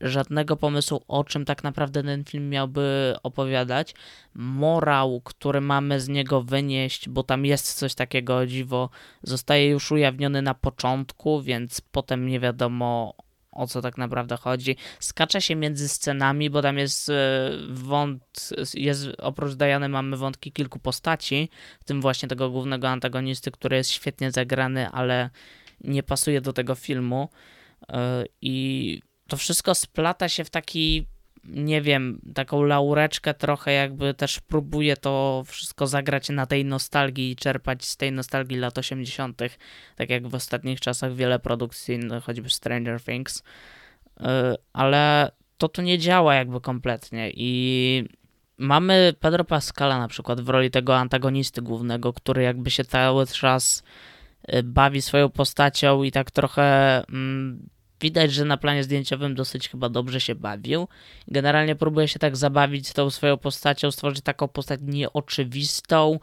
żadnego 0.00 0.56
pomysłu, 0.56 1.02
o 1.08 1.24
czym 1.24 1.44
tak 1.44 1.64
naprawdę 1.64 2.02
ten 2.02 2.24
film 2.24 2.50
miałby 2.50 3.16
opowiadać. 3.22 3.94
Morał, 4.34 5.20
który 5.24 5.60
mamy 5.60 6.00
z 6.00 6.08
niego 6.08 6.42
wynieść, 6.42 7.08
bo 7.08 7.22
tam 7.22 7.44
jest 7.44 7.74
coś 7.74 7.94
takiego 7.94 8.46
dziwo, 8.46 8.90
zostaje 9.22 9.68
już 9.68 9.92
ujawniony 9.92 10.42
na 10.42 10.54
początku, 10.54 11.42
więc 11.42 11.80
potem 11.80 12.26
nie 12.26 12.40
wiadomo 12.40 13.14
o 13.56 13.66
co 13.66 13.82
tak 13.82 13.98
naprawdę 13.98 14.36
chodzi. 14.36 14.76
Skacze 15.00 15.40
się 15.40 15.56
między 15.56 15.88
scenami, 15.88 16.50
bo 16.50 16.62
tam 16.62 16.78
jest 16.78 17.08
e, 17.08 17.50
wąt, 17.68 18.50
jest, 18.74 19.08
oprócz 19.18 19.54
Diany 19.54 19.88
mamy 19.88 20.16
wątki 20.16 20.52
kilku 20.52 20.78
postaci, 20.78 21.48
w 21.80 21.84
tym 21.84 22.00
właśnie 22.00 22.28
tego 22.28 22.50
głównego 22.50 22.88
antagonisty, 22.88 23.50
który 23.50 23.76
jest 23.76 23.90
świetnie 23.90 24.30
zagrany, 24.30 24.90
ale 24.90 25.30
nie 25.80 26.02
pasuje 26.02 26.40
do 26.40 26.52
tego 26.52 26.74
filmu. 26.74 27.28
E, 27.88 28.24
I 28.40 29.02
to 29.28 29.36
wszystko 29.36 29.74
splata 29.74 30.28
się 30.28 30.44
w 30.44 30.50
taki, 30.50 31.06
nie 31.44 31.82
wiem, 31.82 32.20
taką 32.34 32.62
laureczkę 32.62 33.34
trochę, 33.34 33.72
jakby 33.72 34.14
też 34.14 34.40
próbuje 34.40 34.96
to 34.96 35.44
wszystko 35.46 35.86
zagrać 35.86 36.28
na 36.28 36.46
tej 36.46 36.64
nostalgii 36.64 37.30
i 37.30 37.36
czerpać 37.36 37.84
z 37.84 37.96
tej 37.96 38.12
nostalgii 38.12 38.58
lat 38.58 38.78
80., 38.78 39.40
tak 39.96 40.10
jak 40.10 40.28
w 40.28 40.34
ostatnich 40.34 40.80
czasach 40.80 41.14
wiele 41.14 41.38
produkcji, 41.38 41.98
no, 41.98 42.20
choćby 42.20 42.50
Stranger 42.50 43.02
Things, 43.02 43.38
y, 43.38 44.22
ale 44.72 45.30
to 45.58 45.68
tu 45.68 45.82
nie 45.82 45.98
działa 45.98 46.34
jakby 46.34 46.60
kompletnie 46.60 47.30
i 47.34 48.04
mamy 48.58 49.14
Pedro 49.20 49.44
Pascala 49.44 49.98
na 49.98 50.08
przykład 50.08 50.40
w 50.40 50.48
roli 50.48 50.70
tego 50.70 50.96
antagonisty 50.96 51.62
głównego, 51.62 52.12
który 52.12 52.42
jakby 52.42 52.70
się 52.70 52.84
cały 52.84 53.26
czas 53.26 53.82
y, 54.54 54.62
bawi 54.62 55.02
swoją 55.02 55.28
postacią 55.28 56.02
i 56.02 56.12
tak 56.12 56.30
trochę 56.30 56.98
mm, 57.08 57.68
Widać, 58.00 58.32
że 58.32 58.44
na 58.44 58.56
planie 58.56 58.84
zdjęciowym 58.84 59.34
dosyć 59.34 59.68
chyba 59.68 59.88
dobrze 59.88 60.20
się 60.20 60.34
bawił. 60.34 60.88
Generalnie 61.28 61.76
próbuje 61.76 62.08
się 62.08 62.18
tak 62.18 62.36
zabawić 62.36 62.88
z 62.88 62.92
tą 62.92 63.10
swoją 63.10 63.36
postacią, 63.36 63.90
stworzyć 63.90 64.24
taką 64.24 64.48
postać 64.48 64.80
nieoczywistą 64.82 66.18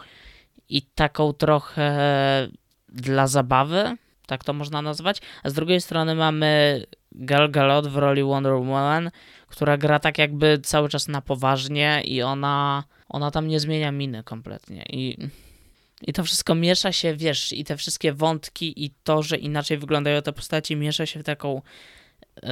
i 0.69 0.81
taką 0.81 1.33
trochę 1.33 2.47
dla 2.89 3.27
zabawy, 3.27 3.97
tak 4.27 4.43
to 4.43 4.53
można 4.53 4.81
nazwać. 4.81 5.21
A 5.43 5.49
z 5.49 5.53
drugiej 5.53 5.81
strony 5.81 6.15
mamy 6.15 6.83
Gal 7.11 7.51
Gadot 7.51 7.87
w 7.87 7.97
roli 7.97 8.23
Wonder 8.23 8.53
Woman, 8.53 9.11
która 9.47 9.77
gra 9.77 9.99
tak 9.99 10.17
jakby 10.17 10.59
cały 10.63 10.89
czas 10.89 11.07
na 11.07 11.21
poważnie 11.21 12.01
i 12.05 12.21
ona, 12.21 12.83
ona 13.09 13.31
tam 13.31 13.47
nie 13.47 13.59
zmienia 13.59 13.91
miny 13.91 14.23
kompletnie. 14.23 14.85
I 14.89 15.17
i 16.07 16.13
to 16.13 16.23
wszystko 16.23 16.55
miesza 16.55 16.91
się, 16.91 17.15
wiesz, 17.15 17.53
i 17.53 17.63
te 17.63 17.77
wszystkie 17.77 18.13
wątki 18.13 18.85
i 18.85 18.93
to, 19.03 19.23
że 19.23 19.37
inaczej 19.37 19.77
wyglądają 19.77 20.21
te 20.21 20.33
postaci, 20.33 20.75
miesza 20.75 21.05
się 21.05 21.19
w 21.19 21.23
taką, 21.23 21.61
yy, 22.43 22.49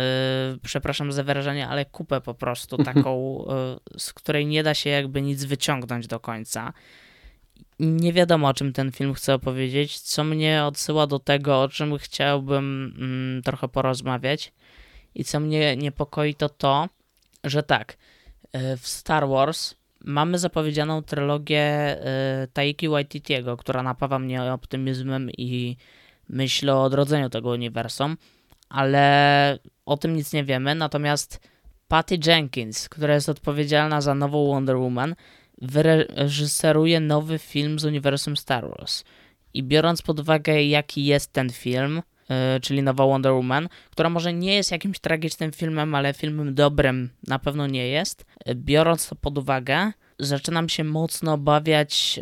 przepraszam 0.63 1.11
za 1.11 1.23
wyrażenie, 1.23 1.67
ale 1.67 1.85
kupę 1.85 2.21
po 2.21 2.33
prostu, 2.33 2.77
taką, 2.93 3.45
yy, 3.93 3.99
z 3.99 4.13
której 4.13 4.45
nie 4.45 4.63
da 4.63 4.73
się 4.73 4.89
jakby 4.89 5.21
nic 5.21 5.43
wyciągnąć 5.43 6.07
do 6.07 6.19
końca. 6.19 6.73
Nie 7.79 8.13
wiadomo, 8.13 8.47
o 8.47 8.53
czym 8.53 8.73
ten 8.73 8.91
film 8.91 9.13
chce 9.13 9.33
opowiedzieć, 9.33 9.99
co 9.99 10.23
mnie 10.23 10.63
odsyła 10.63 11.07
do 11.07 11.19
tego, 11.19 11.61
o 11.61 11.69
czym 11.69 11.97
chciałbym 11.97 12.95
mm, 12.97 13.43
trochę 13.43 13.67
porozmawiać. 13.67 14.53
I 15.15 15.23
co 15.23 15.39
mnie 15.39 15.77
niepokoi, 15.77 16.35
to 16.35 16.49
to, 16.49 16.89
że 17.43 17.63
tak, 17.63 17.97
yy, 18.53 18.77
w 18.77 18.87
Star 18.87 19.27
Wars 19.27 19.80
mamy 20.05 20.39
zapowiedzianą 20.39 21.01
trylogię 21.01 21.97
y, 22.43 22.47
Taiki 22.47 22.89
Waititiego, 22.89 23.57
która 23.57 23.83
napawa 23.83 24.19
mnie 24.19 24.43
optymizmem 24.43 25.29
i 25.37 25.77
myślę 26.29 26.75
o 26.75 26.83
odrodzeniu 26.83 27.29
tego 27.29 27.49
uniwersum, 27.49 28.17
ale 28.69 29.59
o 29.85 29.97
tym 29.97 30.15
nic 30.15 30.33
nie 30.33 30.43
wiemy. 30.43 30.75
Natomiast 30.75 31.39
Patty 31.87 32.19
Jenkins, 32.25 32.89
która 32.89 33.13
jest 33.13 33.29
odpowiedzialna 33.29 34.01
za 34.01 34.15
nową 34.15 34.47
Wonder 34.47 34.77
Woman, 34.77 35.15
wyreżyseruje 35.61 36.99
nowy 36.99 37.39
film 37.39 37.79
z 37.79 37.85
uniwersum 37.85 38.37
Star 38.37 38.69
Wars. 38.69 39.03
I 39.53 39.63
biorąc 39.63 40.01
pod 40.01 40.19
uwagę, 40.19 40.63
jaki 40.63 41.05
jest 41.05 41.33
ten 41.33 41.49
film, 41.49 42.01
czyli 42.61 42.83
nowa 42.83 43.05
Wonder 43.05 43.33
Woman, 43.33 43.69
która 43.91 44.09
może 44.09 44.33
nie 44.33 44.55
jest 44.55 44.71
jakimś 44.71 44.99
tragicznym 44.99 45.51
filmem, 45.51 45.95
ale 45.95 46.13
filmem 46.13 46.53
dobrym 46.55 47.09
na 47.27 47.39
pewno 47.39 47.67
nie 47.67 47.87
jest, 47.87 48.25
biorąc 48.55 49.09
to 49.09 49.15
pod 49.15 49.37
uwagę, 49.37 49.91
zaczynam 50.19 50.69
się 50.69 50.83
mocno 50.83 51.33
obawiać 51.33 52.19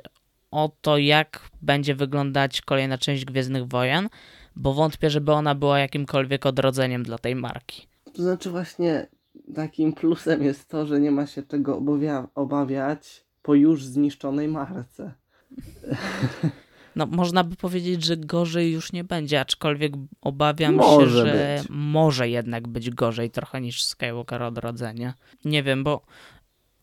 o 0.52 0.72
to, 0.82 0.98
jak 0.98 1.50
będzie 1.62 1.96
wyglądać 1.96 2.62
kolejna 2.62 2.98
część 2.98 3.26
Gwiezdnych 3.26 3.68
Wojen, 3.68 4.10
bo 4.56 4.74
wątpię, 4.74 5.10
żeby 5.10 5.32
ona 5.32 5.56
była 5.56 5.80
jakimkolwiek 5.80 6.46
odrodzeniem 6.46 7.04
dla 7.04 7.18
tej 7.18 7.36
marki. 7.36 7.88
To 8.14 8.22
znaczy 8.22 8.50
właśnie 8.50 9.08
takim 9.56 9.94
plusem 9.94 10.44
jest 10.44 10.70
to, 10.70 10.86
że 10.86 11.00
nie 11.00 11.12
ma 11.12 11.28
się 11.28 11.44
czego 11.44 11.82
obawiać 12.36 13.26
po 13.42 13.56
już 13.56 13.86
zniszczonej 13.86 14.48
marce. 14.48 15.14
No, 17.00 17.06
można 17.06 17.44
by 17.44 17.56
powiedzieć, 17.56 18.06
że 18.06 18.18
gorzej 18.18 18.72
już 18.72 18.94
nie 18.94 19.04
będzie, 19.04 19.40
aczkolwiek 19.40 19.94
obawiam 20.22 20.76
może 20.76 21.06
się, 21.06 21.10
że 21.12 21.58
być. 21.60 21.68
może 21.70 22.30
jednak 22.30 22.68
być 22.68 22.90
gorzej 22.90 23.30
trochę 23.30 23.62
niż 23.62 23.84
Skywalker 23.84 24.44
Odrodzenie. 24.44 25.14
Nie 25.46 25.64
wiem, 25.64 25.84
bo 25.84 26.02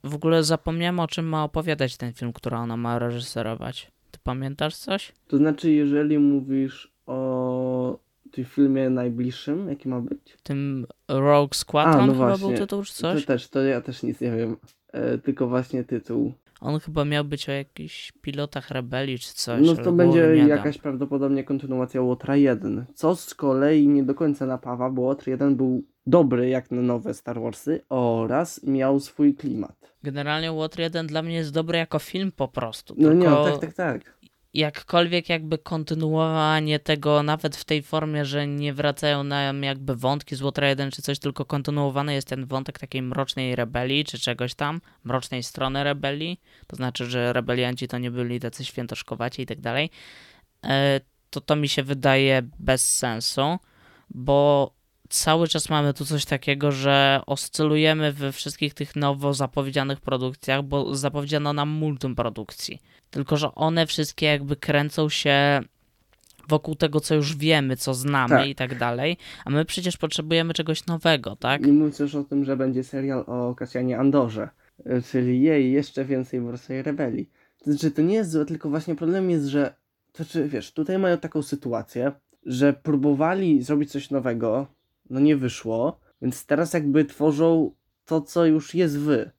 W 0.04 0.14
ogóle 0.14 0.44
zapomniałem 0.44 1.00
o 1.00 1.08
czym 1.08 1.26
ma 1.28 1.44
opowiadać 1.44 1.96
ten 1.96 2.12
film, 2.12 2.32
który 2.32 2.56
ona 2.56 2.76
ma 2.76 2.98
reżyserować. 2.98 3.92
Ty 4.10 4.18
pamiętasz 4.22 4.76
coś? 4.76 5.12
To 5.28 5.36
znaczy, 5.36 5.70
jeżeli 5.70 6.18
mówisz 6.18 6.92
o 7.06 7.98
tym 8.30 8.44
filmie 8.44 8.90
najbliższym, 8.90 9.68
jaki 9.68 9.88
ma 9.88 10.00
być? 10.00 10.36
Tym 10.42 10.86
Rogue 11.08 11.54
Squadron 11.54 12.00
A, 12.00 12.06
no 12.06 12.12
chyba 12.12 12.26
właśnie. 12.26 12.48
był 12.48 12.56
tytuł 12.56 12.82
czy 12.82 12.94
coś? 12.94 13.20
To 13.20 13.26
też, 13.26 13.48
to 13.48 13.62
ja 13.62 13.80
też 13.80 14.02
nic 14.02 14.20
nie 14.20 14.30
wiem. 14.30 14.56
E, 14.92 15.18
tylko 15.18 15.46
właśnie 15.48 15.84
tytuł. 15.84 16.32
On 16.66 16.80
chyba 16.80 17.04
miał 17.04 17.24
być 17.24 17.48
o 17.48 17.52
jakichś 17.52 18.12
pilotach 18.12 18.70
rebelii 18.70 19.18
czy 19.18 19.34
coś. 19.34 19.66
No 19.66 19.76
to 19.76 19.92
będzie 19.92 20.36
jakaś 20.36 20.78
prawdopodobnie 20.78 21.44
kontynuacja 21.44 22.02
Łotra 22.02 22.36
1. 22.36 22.84
Co 22.94 23.16
z 23.16 23.34
kolei 23.34 23.88
nie 23.88 24.02
do 24.02 24.14
końca 24.14 24.46
napawa, 24.46 24.90
bo 24.90 25.02
Łotr 25.02 25.28
1 25.28 25.56
był 25.56 25.84
dobry 26.06 26.48
jak 26.48 26.70
na 26.70 26.82
nowe 26.82 27.14
Star 27.14 27.40
Warsy 27.40 27.80
oraz 27.88 28.62
miał 28.62 29.00
swój 29.00 29.34
klimat. 29.34 29.94
Generalnie 30.02 30.52
Water 30.52 30.80
1 30.80 31.06
dla 31.06 31.22
mnie 31.22 31.34
jest 31.34 31.52
dobry 31.52 31.78
jako 31.78 31.98
film 31.98 32.32
po 32.32 32.48
prostu. 32.48 32.94
No 32.98 33.12
nie, 33.12 33.28
no, 33.28 33.44
tak, 33.44 33.60
tak, 33.60 33.74
tak. 33.74 34.15
Jakkolwiek 34.56 35.28
jakby 35.28 35.58
kontynuowanie 35.58 36.78
tego 36.78 37.22
nawet 37.22 37.56
w 37.56 37.64
tej 37.64 37.82
formie, 37.82 38.24
że 38.24 38.46
nie 38.46 38.74
wracają 38.74 39.24
nam 39.24 39.62
jakby 39.62 39.96
wątki 39.96 40.36
z 40.36 40.40
Water 40.40 40.64
1 40.64 40.90
czy 40.90 41.02
coś, 41.02 41.18
tylko 41.18 41.44
kontynuowany 41.44 42.14
jest 42.14 42.28
ten 42.28 42.46
wątek 42.46 42.78
takiej 42.78 43.02
mrocznej 43.02 43.56
rebelii 43.56 44.04
czy 44.04 44.18
czegoś 44.18 44.54
tam, 44.54 44.80
mrocznej 45.04 45.42
strony 45.42 45.84
rebelii, 45.84 46.40
to 46.66 46.76
znaczy, 46.76 47.06
że 47.06 47.32
rebelianci 47.32 47.88
to 47.88 47.98
nie 47.98 48.10
byli 48.10 48.40
tacy 48.40 48.64
świętoszkowaci 48.64 49.42
i 49.42 49.46
tak 49.46 49.60
dalej, 49.60 49.90
e, 50.64 51.00
to 51.30 51.40
to 51.40 51.56
mi 51.56 51.68
się 51.68 51.82
wydaje 51.82 52.42
bez 52.58 52.96
sensu, 52.96 53.58
bo 54.10 54.70
cały 55.08 55.48
czas 55.48 55.68
mamy 55.68 55.94
tu 55.94 56.04
coś 56.04 56.24
takiego, 56.24 56.72
że 56.72 57.20
oscylujemy 57.26 58.12
we 58.12 58.32
wszystkich 58.32 58.74
tych 58.74 58.96
nowo 58.96 59.34
zapowiedzianych 59.34 60.00
produkcjach, 60.00 60.62
bo 60.62 60.94
zapowiedziano 60.94 61.52
nam 61.52 61.68
multum 61.68 62.14
produkcji. 62.14 62.82
Tylko, 63.10 63.36
że 63.36 63.54
one 63.54 63.86
wszystkie 63.86 64.26
jakby 64.26 64.56
kręcą 64.56 65.08
się 65.08 65.60
wokół 66.48 66.74
tego, 66.74 67.00
co 67.00 67.14
już 67.14 67.36
wiemy, 67.36 67.76
co 67.76 67.94
znamy 67.94 68.28
Tak. 68.28 68.48
i 68.48 68.54
tak 68.54 68.78
dalej, 68.78 69.16
a 69.44 69.50
my 69.50 69.64
przecież 69.64 69.96
potrzebujemy 69.96 70.54
czegoś 70.54 70.86
nowego, 70.86 71.36
tak? 71.36 71.66
Nie 71.66 71.72
mówiąc 71.72 71.98
już 71.98 72.14
o 72.14 72.24
tym, 72.24 72.44
że 72.44 72.56
będzie 72.56 72.84
serial 72.84 73.24
o 73.26 73.54
Kasjanie 73.54 73.98
Andorze, 73.98 74.48
czyli 75.10 75.42
jej 75.42 75.72
jeszcze 75.72 76.04
więcej 76.04 76.40
Morsej 76.40 76.82
Rebelii. 76.82 77.30
To 77.58 77.70
znaczy, 77.70 77.90
to 77.90 78.02
nie 78.02 78.14
jest 78.14 78.30
złe, 78.30 78.44
tylko 78.44 78.70
właśnie 78.70 78.94
problem 78.94 79.30
jest, 79.30 79.46
że 79.46 79.74
to 80.12 80.24
znaczy, 80.24 80.48
wiesz, 80.48 80.72
tutaj 80.72 80.98
mają 80.98 81.18
taką 81.18 81.42
sytuację, 81.42 82.12
że 82.46 82.72
próbowali 82.72 83.62
zrobić 83.62 83.92
coś 83.92 84.10
nowego, 84.10 84.66
no 85.10 85.20
nie 85.20 85.36
wyszło, 85.36 86.00
więc 86.22 86.46
teraz 86.46 86.72
jakby 86.72 87.04
tworzą 87.04 87.70
to, 88.04 88.20
co 88.20 88.46
już 88.46 88.74
jest 88.74 88.98
wy. 88.98 89.30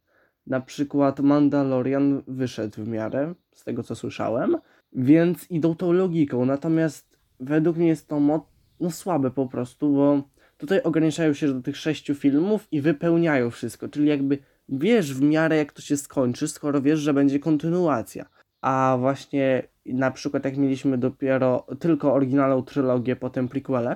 Na 0.47 0.61
przykład 0.61 1.19
Mandalorian 1.19 2.21
wyszedł 2.27 2.83
w 2.83 2.87
miarę, 2.87 3.33
z 3.53 3.63
tego 3.63 3.83
co 3.83 3.95
słyszałem, 3.95 4.57
więc 4.93 5.51
idą 5.51 5.75
tą 5.75 5.91
logiką, 5.91 6.45
natomiast 6.45 7.19
według 7.39 7.77
mnie 7.77 7.87
jest 7.87 8.07
to 8.07 8.19
mo- 8.19 8.49
no 8.79 8.91
słabe 8.91 9.31
po 9.31 9.47
prostu, 9.47 9.93
bo 9.93 10.23
tutaj 10.57 10.81
ograniczają 10.83 11.33
się 11.33 11.53
do 11.53 11.61
tych 11.61 11.77
sześciu 11.77 12.15
filmów 12.15 12.67
i 12.71 12.81
wypełniają 12.81 13.49
wszystko, 13.49 13.87
czyli 13.87 14.07
jakby 14.07 14.37
wiesz 14.69 15.13
w 15.13 15.21
miarę 15.21 15.57
jak 15.57 15.73
to 15.73 15.81
się 15.81 15.97
skończy, 15.97 16.47
skoro 16.47 16.81
wiesz, 16.81 16.99
że 16.99 17.13
będzie 17.13 17.39
kontynuacja. 17.39 18.25
A 18.61 18.97
właśnie 18.99 19.67
na 19.85 20.11
przykład 20.11 20.45
jak 20.45 20.57
mieliśmy 20.57 20.97
dopiero 20.97 21.67
tylko 21.79 22.13
oryginalną 22.13 22.63
trylogię, 22.63 23.15
potem 23.15 23.47
prequele, 23.47 23.95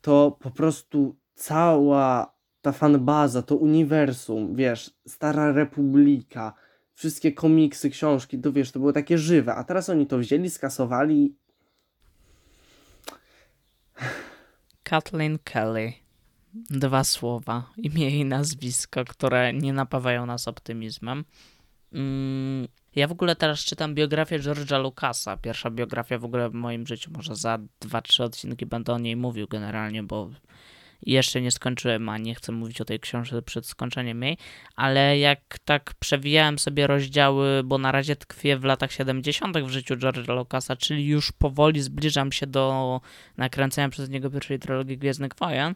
to 0.00 0.38
po 0.40 0.50
prostu 0.50 1.16
cała 1.34 2.37
ta 2.68 2.72
fanbaza, 2.72 3.42
to 3.42 3.56
uniwersum, 3.56 4.54
wiesz, 4.54 4.90
Stara 5.06 5.52
Republika, 5.52 6.54
wszystkie 6.94 7.32
komiksy, 7.32 7.90
książki, 7.90 8.38
to 8.38 8.52
wiesz, 8.52 8.72
to 8.72 8.78
było 8.78 8.92
takie 8.92 9.18
żywe, 9.18 9.54
a 9.54 9.64
teraz 9.64 9.90
oni 9.90 10.06
to 10.06 10.18
wzięli, 10.18 10.50
skasowali 10.50 11.36
Kathleen 14.82 15.38
Kelly. 15.44 15.92
Dwa 16.70 17.04
słowa, 17.04 17.70
imię 17.76 18.10
i 18.10 18.24
nazwisko, 18.24 19.04
które 19.04 19.52
nie 19.52 19.72
napawają 19.72 20.26
nas 20.26 20.48
optymizmem. 20.48 21.24
Mm, 21.92 22.68
ja 22.96 23.08
w 23.08 23.12
ogóle 23.12 23.36
teraz 23.36 23.64
czytam 23.64 23.94
biografię 23.94 24.40
George'a 24.40 24.82
Lucasa. 24.82 25.36
Pierwsza 25.36 25.70
biografia 25.70 26.18
w 26.18 26.24
ogóle 26.24 26.50
w 26.50 26.54
moim 26.54 26.86
życiu. 26.86 27.10
Może 27.16 27.34
za 27.34 27.58
dwa, 27.80 28.02
trzy 28.02 28.24
odcinki 28.24 28.66
będę 28.66 28.92
o 28.92 28.98
niej 28.98 29.16
mówił 29.16 29.46
generalnie, 29.48 30.02
bo 30.02 30.30
jeszcze 31.02 31.40
nie 31.40 31.50
skończyłem, 31.50 32.08
a 32.08 32.18
nie 32.18 32.34
chcę 32.34 32.52
mówić 32.52 32.80
o 32.80 32.84
tej 32.84 33.00
książce 33.00 33.42
przed 33.42 33.66
skończeniem 33.66 34.22
jej. 34.22 34.36
Ale 34.76 35.18
jak 35.18 35.58
tak 35.64 35.94
przewijałem 36.00 36.58
sobie 36.58 36.86
rozdziały, 36.86 37.62
bo 37.64 37.78
na 37.78 37.92
razie 37.92 38.16
tkwię 38.16 38.56
w 38.56 38.64
latach 38.64 38.92
70. 38.92 39.58
w 39.58 39.68
życiu 39.68 39.94
George'a 39.94 40.36
Lucasa, 40.36 40.76
czyli 40.76 41.06
już 41.06 41.32
powoli 41.32 41.80
zbliżam 41.80 42.32
się 42.32 42.46
do 42.46 43.00
nakręcenia 43.36 43.88
przez 43.88 44.10
niego 44.10 44.30
pierwszej 44.30 44.58
trylogii 44.58 44.98
Gwiezdnych 44.98 45.32
Wojen, 45.40 45.74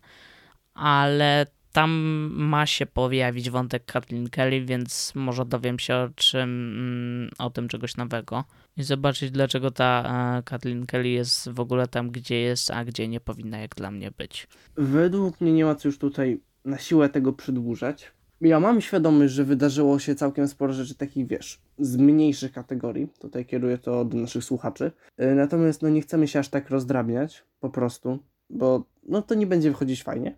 ale 0.74 1.46
tam 1.72 1.90
ma 2.35 2.66
się 2.66 2.87
pojawić 2.87 3.50
wątek 3.50 3.85
Kathleen 3.85 4.28
Kelly, 4.28 4.64
więc 4.64 5.12
może 5.14 5.44
dowiem 5.44 5.78
się 5.78 5.94
o 5.94 6.08
czym, 6.16 6.40
mm, 6.40 7.30
o 7.38 7.50
tym 7.50 7.68
czegoś 7.68 7.96
nowego 7.96 8.44
i 8.76 8.82
zobaczyć 8.82 9.30
dlaczego 9.30 9.70
ta 9.70 10.04
e, 10.38 10.42
Kathleen 10.42 10.87
Kelly 10.87 11.08
jest 11.08 11.50
w 11.50 11.61
ogóle 11.61 11.88
tam, 11.88 12.11
gdzie 12.11 12.40
jest, 12.40 12.70
a 12.70 12.85
gdzie 12.85 13.08
nie 13.08 13.20
powinna 13.20 13.58
jak 13.58 13.74
dla 13.74 13.90
mnie 13.90 14.11
być. 14.11 14.48
Według 14.76 15.40
mnie 15.40 15.52
nie 15.52 15.64
ma 15.64 15.74
co 15.74 15.88
już 15.88 15.98
tutaj 15.98 16.40
na 16.64 16.78
siłę 16.78 17.08
tego 17.08 17.32
przedłużać. 17.32 18.12
Ja 18.40 18.61
mam 18.61 18.80
świadomość, 18.80 19.32
że 19.32 19.44
wydarzyło 19.44 19.98
się 19.98 20.14
całkiem 20.14 20.48
sporo 20.48 20.72
rzeczy 20.72 20.94
takich, 20.94 21.26
wiesz, 21.26 21.61
z 21.78 21.96
mniejszych 21.96 22.52
kategorii. 22.52 23.08
Tutaj 23.20 23.46
kieruję 23.46 23.78
to 23.78 24.04
do 24.04 24.16
naszych 24.16 24.44
słuchaczy. 24.44 24.92
Yy, 25.18 25.35
Natomiast 25.35 25.82
no 25.82 25.88
nie 25.88 26.00
chcemy 26.00 26.28
się 26.28 26.38
aż 26.38 26.48
tak 26.48 26.70
rozdrabniać, 26.70 27.44
po 27.61 27.70
prostu, 27.70 28.18
bo 28.50 28.85
no 29.08 29.22
to 29.22 29.35
nie 29.35 29.46
będzie 29.46 29.70
wychodzić 29.70 30.02
fajnie. 30.02 30.37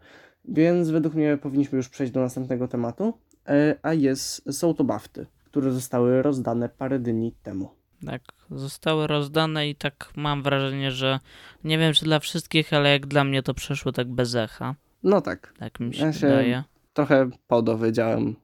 Więc 0.48 0.90
według 0.90 1.14
mnie 1.14 1.36
powinniśmy 1.36 1.76
już 1.76 1.88
przejść 1.88 2.12
do 2.12 2.20
następnego 2.20 2.68
tematu, 2.68 3.18
yy, 3.48 3.54
a 3.82 3.94
jest, 3.94 4.52
są 4.58 4.74
to 4.74 4.84
bafty, 4.84 5.26
które 5.44 5.72
zostały 5.72 6.22
rozdane 6.22 6.68
parę 6.68 6.98
dni 6.98 7.32
temu. 7.42 7.70
Tak, 8.06 8.22
zostały 8.50 9.06
rozdane 9.06 9.68
i 9.68 9.74
tak 9.74 10.12
mam 10.16 10.42
wrażenie, 10.42 10.90
że 10.90 11.20
nie 11.64 11.78
wiem 11.78 11.92
czy 11.92 12.04
dla 12.04 12.18
wszystkich, 12.18 12.72
ale 12.72 12.90
jak 12.90 13.06
dla 13.06 13.24
mnie 13.24 13.42
to 13.42 13.54
przeszło 13.54 13.92
tak 13.92 14.08
bez 14.08 14.34
echa. 14.34 14.74
No 15.02 15.20
tak, 15.20 15.54
Tak 15.58 15.80
mi 15.80 15.94
się 15.94 16.04
Ja 16.06 16.12
się- 16.12 16.26
wydaje. 16.26 16.64
trochę 16.92 17.30
po 17.46 17.62
dowiedziałem. 17.62 18.36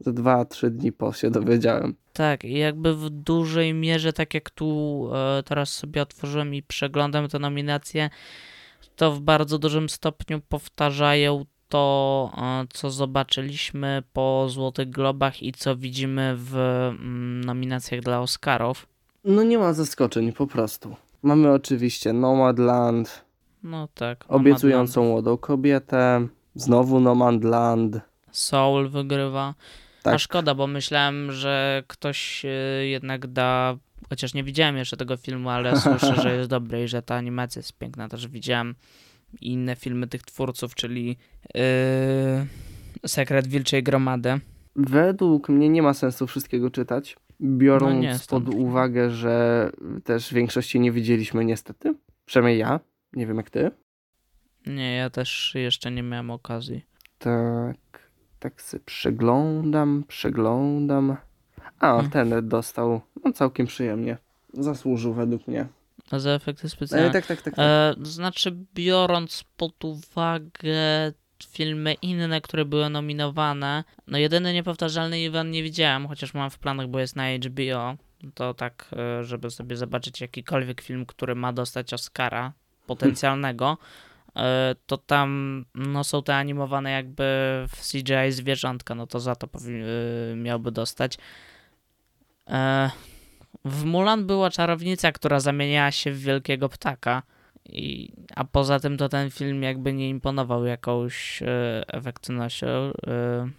Ze 0.00 0.12
dwa, 0.12 0.44
trzy 0.44 0.70
dni 0.70 0.92
po 0.92 1.12
się 1.12 1.30
dowiedziałem. 1.30 1.94
Tak, 2.12 2.44
i 2.44 2.58
jakby 2.58 2.96
w 2.96 3.10
dużej 3.10 3.74
mierze, 3.74 4.12
tak 4.12 4.34
jak 4.34 4.50
tu 4.50 5.10
e, 5.14 5.42
teraz 5.42 5.72
sobie 5.72 6.02
otworzyłem 6.02 6.54
i 6.54 6.62
przeglądam 6.62 7.28
te 7.28 7.38
nominacje, 7.38 8.10
to 9.00 9.12
w 9.12 9.20
bardzo 9.20 9.58
dużym 9.58 9.88
stopniu 9.88 10.40
powtarzają 10.48 11.44
to, 11.68 12.30
e, 12.36 12.66
co 12.72 12.90
zobaczyliśmy 12.90 14.02
po 14.12 14.46
Złotych 14.48 14.90
Globach 14.90 15.42
i 15.42 15.52
co 15.52 15.76
widzimy 15.76 16.34
w 16.36 16.56
mm, 16.56 17.44
nominacjach 17.44 18.00
dla 18.00 18.20
Oscarów. 18.20 18.86
No 19.24 19.42
nie 19.42 19.58
ma 19.58 19.72
zaskoczeń, 19.72 20.32
po 20.32 20.46
prostu. 20.46 20.96
Mamy 21.22 21.52
oczywiście 21.52 22.12
Nomadland, 22.12 23.24
No 23.62 23.88
tak. 23.94 24.24
obiecującą 24.28 25.04
młodą 25.04 25.36
kobietę, 25.36 26.26
znowu 26.54 27.00
Nomadland. 27.00 28.00
Soul 28.30 28.88
wygrywa. 28.88 29.54
Tak. 30.02 30.14
A 30.14 30.18
szkoda, 30.18 30.54
bo 30.54 30.66
myślałem, 30.66 31.32
że 31.32 31.82
ktoś 31.86 32.44
e, 32.44 32.48
jednak 32.86 33.26
da. 33.26 33.76
Chociaż 34.10 34.34
nie 34.34 34.44
widziałem 34.44 34.76
jeszcze 34.76 34.96
tego 34.96 35.16
filmu, 35.16 35.48
ale 35.48 35.76
słyszę, 35.80 36.14
że 36.22 36.36
jest 36.36 36.50
dobry 36.50 36.84
i 36.84 36.88
że 36.88 37.02
ta 37.02 37.14
animacja 37.14 37.60
jest 37.60 37.78
piękna. 37.78 38.08
Też 38.08 38.28
widziałem 38.28 38.74
inne 39.40 39.76
filmy 39.76 40.06
tych 40.06 40.22
twórców, 40.22 40.74
czyli 40.74 41.16
yy, 41.54 41.60
Sekret 43.06 43.46
Wilczej 43.46 43.82
Gromady. 43.82 44.40
Według 44.76 45.48
mnie 45.48 45.68
nie 45.68 45.82
ma 45.82 45.94
sensu 45.94 46.26
wszystkiego 46.26 46.70
czytać, 46.70 47.16
biorąc 47.40 48.30
No 48.30 48.40
pod 48.40 48.54
uwagę, 48.54 49.10
że 49.10 49.70
też 50.04 50.34
większości 50.34 50.80
nie 50.80 50.92
widzieliśmy 50.92 51.44
niestety. 51.44 51.94
Przynajmniej 52.24 52.58
ja, 52.58 52.80
nie 53.12 53.26
wiem 53.26 53.36
jak 53.36 53.50
ty. 53.50 53.70
Nie, 54.66 54.94
ja 54.94 55.10
też 55.10 55.52
jeszcze 55.54 55.90
nie 55.90 56.02
miałem 56.02 56.30
okazji. 56.30 56.84
Tak, 57.18 58.10
tak 58.38 58.62
sobie 58.62 58.82
przeglądam, 58.84 60.04
przeglądam. 60.08 61.16
A, 61.80 61.86
Hmm. 61.86 62.10
ten 62.10 62.48
dostał 62.48 63.00
no, 63.24 63.32
całkiem 63.32 63.66
przyjemnie. 63.66 64.16
Zasłużył 64.54 65.14
według 65.14 65.48
mnie. 65.48 65.66
A 66.10 66.18
za 66.18 66.30
efekty 66.30 66.68
specjalne. 66.68 67.08
E, 67.08 67.10
tak, 67.10 67.26
tak, 67.26 67.42
tak. 67.42 67.54
tak. 67.54 67.64
E, 67.64 67.94
znaczy, 68.02 68.56
biorąc 68.74 69.44
pod 69.56 69.84
uwagę 69.84 71.12
filmy 71.48 71.94
inne, 71.94 72.40
które 72.40 72.64
były 72.64 72.90
nominowane, 72.90 73.84
no 74.06 74.18
jedyny 74.18 74.52
niepowtarzalny 74.52 75.20
Iwan 75.20 75.50
nie 75.50 75.62
widziałem, 75.62 76.08
chociaż 76.08 76.34
mam 76.34 76.50
w 76.50 76.58
planach, 76.58 76.88
bo 76.88 76.98
jest 76.98 77.16
na 77.16 77.24
HBO. 77.32 77.96
To 78.34 78.54
tak, 78.54 78.90
e, 79.20 79.24
żeby 79.24 79.50
sobie 79.50 79.76
zobaczyć 79.76 80.20
jakikolwiek 80.20 80.80
film, 80.80 81.06
który 81.06 81.34
ma 81.34 81.52
dostać 81.52 81.94
Oscara 81.94 82.52
potencjalnego, 82.86 83.78
e, 84.36 84.74
to 84.86 84.98
tam 84.98 85.64
no, 85.74 86.04
są 86.04 86.22
te 86.22 86.36
animowane 86.36 86.90
jakby 86.90 87.22
w 87.68 87.90
CGI 87.92 88.32
zwierzątka, 88.32 88.94
no 88.94 89.06
to 89.06 89.20
za 89.20 89.34
to 89.34 89.46
e, 89.46 90.36
miałby 90.36 90.72
dostać. 90.72 91.18
E, 92.50 92.90
w 93.64 93.84
Mulan 93.84 94.26
była 94.26 94.50
czarownica, 94.50 95.12
która 95.12 95.40
zamieniała 95.40 95.90
się 95.90 96.12
w 96.12 96.18
wielkiego 96.18 96.68
ptaka. 96.68 97.22
I, 97.64 98.12
a 98.36 98.44
poza 98.44 98.80
tym 98.80 98.96
to 98.96 99.08
ten 99.08 99.30
film 99.30 99.62
jakby 99.62 99.92
nie 99.92 100.08
imponował 100.08 100.64
jakąś 100.64 101.42
e, 101.42 101.84
efektywnością, 101.88 102.66
e, 102.66 103.50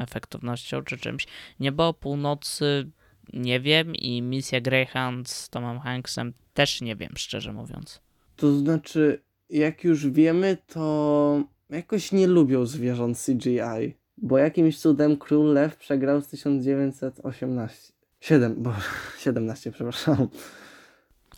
efektywnością 0.00 0.82
czy 0.82 0.98
czymś. 0.98 1.26
Niebo 1.60 1.94
północy 1.94 2.90
nie 3.32 3.60
wiem 3.60 3.94
i 3.94 4.22
misja 4.22 4.60
Greyhound 4.60 5.28
z 5.28 5.48
Tomem 5.48 5.78
Hanksem 5.78 6.32
też 6.54 6.80
nie 6.80 6.96
wiem, 6.96 7.12
szczerze 7.16 7.52
mówiąc. 7.52 8.00
To 8.36 8.52
znaczy, 8.52 9.22
jak 9.50 9.84
już 9.84 10.10
wiemy, 10.10 10.56
to 10.66 11.42
jakoś 11.70 12.12
nie 12.12 12.26
lubią 12.26 12.66
zwierząt 12.66 13.18
CGI, 13.26 13.94
bo 14.16 14.38
jakimś 14.38 14.78
cudem 14.78 15.16
Król 15.16 15.52
Lew 15.52 15.76
przegrał 15.76 16.20
z 16.20 16.28
1918. 16.28 17.97
7, 18.20 18.54
bo 18.62 18.72
17, 19.18 19.72
przepraszam. 19.72 20.28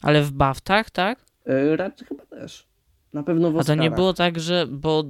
Ale 0.02 0.22
w 0.22 0.32
Baftach, 0.32 0.90
tak? 0.90 1.18
Yy, 1.46 1.76
raczej 1.76 2.08
chyba 2.08 2.26
też. 2.26 2.70
Na 3.12 3.22
pewno 3.22 3.50
w 3.50 3.58
A 3.58 3.64
to 3.64 3.74
nie 3.74 3.80
Oscarach. 3.80 3.96
było 3.96 4.12
tak, 4.14 4.40
że, 4.40 4.66
bo 4.70 5.04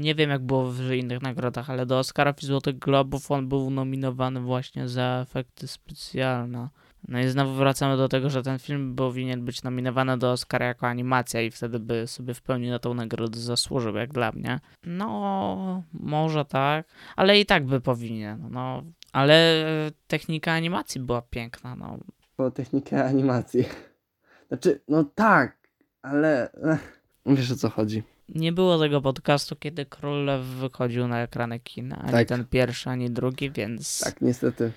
nie 0.00 0.14
wiem 0.14 0.30
jak 0.30 0.42
było 0.42 0.70
w 0.72 0.90
innych 0.92 1.22
nagrodach, 1.22 1.70
ale 1.70 1.86
do 1.86 1.98
Oscarów 1.98 2.42
i 2.42 2.46
Złotych 2.46 2.78
Globów 2.78 3.30
on 3.30 3.48
był 3.48 3.70
nominowany 3.70 4.40
właśnie 4.40 4.88
za 4.88 5.18
efekty 5.22 5.68
specjalne. 5.68 6.68
No 7.08 7.20
i 7.20 7.28
znowu 7.28 7.54
wracamy 7.54 7.96
do 7.96 8.08
tego, 8.08 8.30
że 8.30 8.42
ten 8.42 8.58
film 8.58 8.96
powinien 8.96 9.44
być 9.44 9.62
nominowany 9.62 10.18
do 10.18 10.32
Oscara 10.32 10.66
jako 10.66 10.86
animacja 10.86 11.42
i 11.42 11.50
wtedy 11.50 11.78
by 11.78 12.06
sobie 12.06 12.34
w 12.34 12.42
pełni 12.42 12.70
na 12.70 12.78
tą 12.78 12.94
nagrodę 12.94 13.40
zasłużył, 13.40 13.96
jak 13.96 14.12
dla 14.12 14.32
mnie. 14.32 14.60
No, 14.84 15.82
może 15.92 16.44
tak, 16.44 16.86
ale 17.16 17.40
i 17.40 17.46
tak 17.46 17.66
by 17.66 17.80
powinien, 17.80 18.48
no. 18.50 18.82
Ale 19.12 19.34
e, 19.34 19.90
technika 20.06 20.52
animacji 20.52 21.00
była 21.00 21.22
piękna, 21.22 21.76
no. 21.76 21.98
Po 22.36 22.50
technikę 22.50 23.04
animacji. 23.04 23.64
Znaczy, 24.48 24.80
no 24.88 25.04
tak, 25.04 25.56
ale 26.02 26.52
ech, 26.52 27.02
wiesz 27.26 27.50
o 27.50 27.56
co 27.56 27.70
chodzi. 27.70 28.02
Nie 28.28 28.52
było 28.52 28.78
tego 28.78 29.00
podcastu, 29.00 29.56
kiedy 29.56 29.86
Król 29.86 30.24
Lew 30.24 30.44
wychodził 30.44 31.08
na 31.08 31.22
ekrany 31.22 31.60
kina, 31.60 31.98
ani 31.98 32.12
Tak. 32.12 32.28
ten 32.28 32.44
pierwszy, 32.44 32.90
ani 32.90 33.10
drugi, 33.10 33.50
więc... 33.50 34.00
Tak, 34.00 34.20
niestety. 34.20 34.72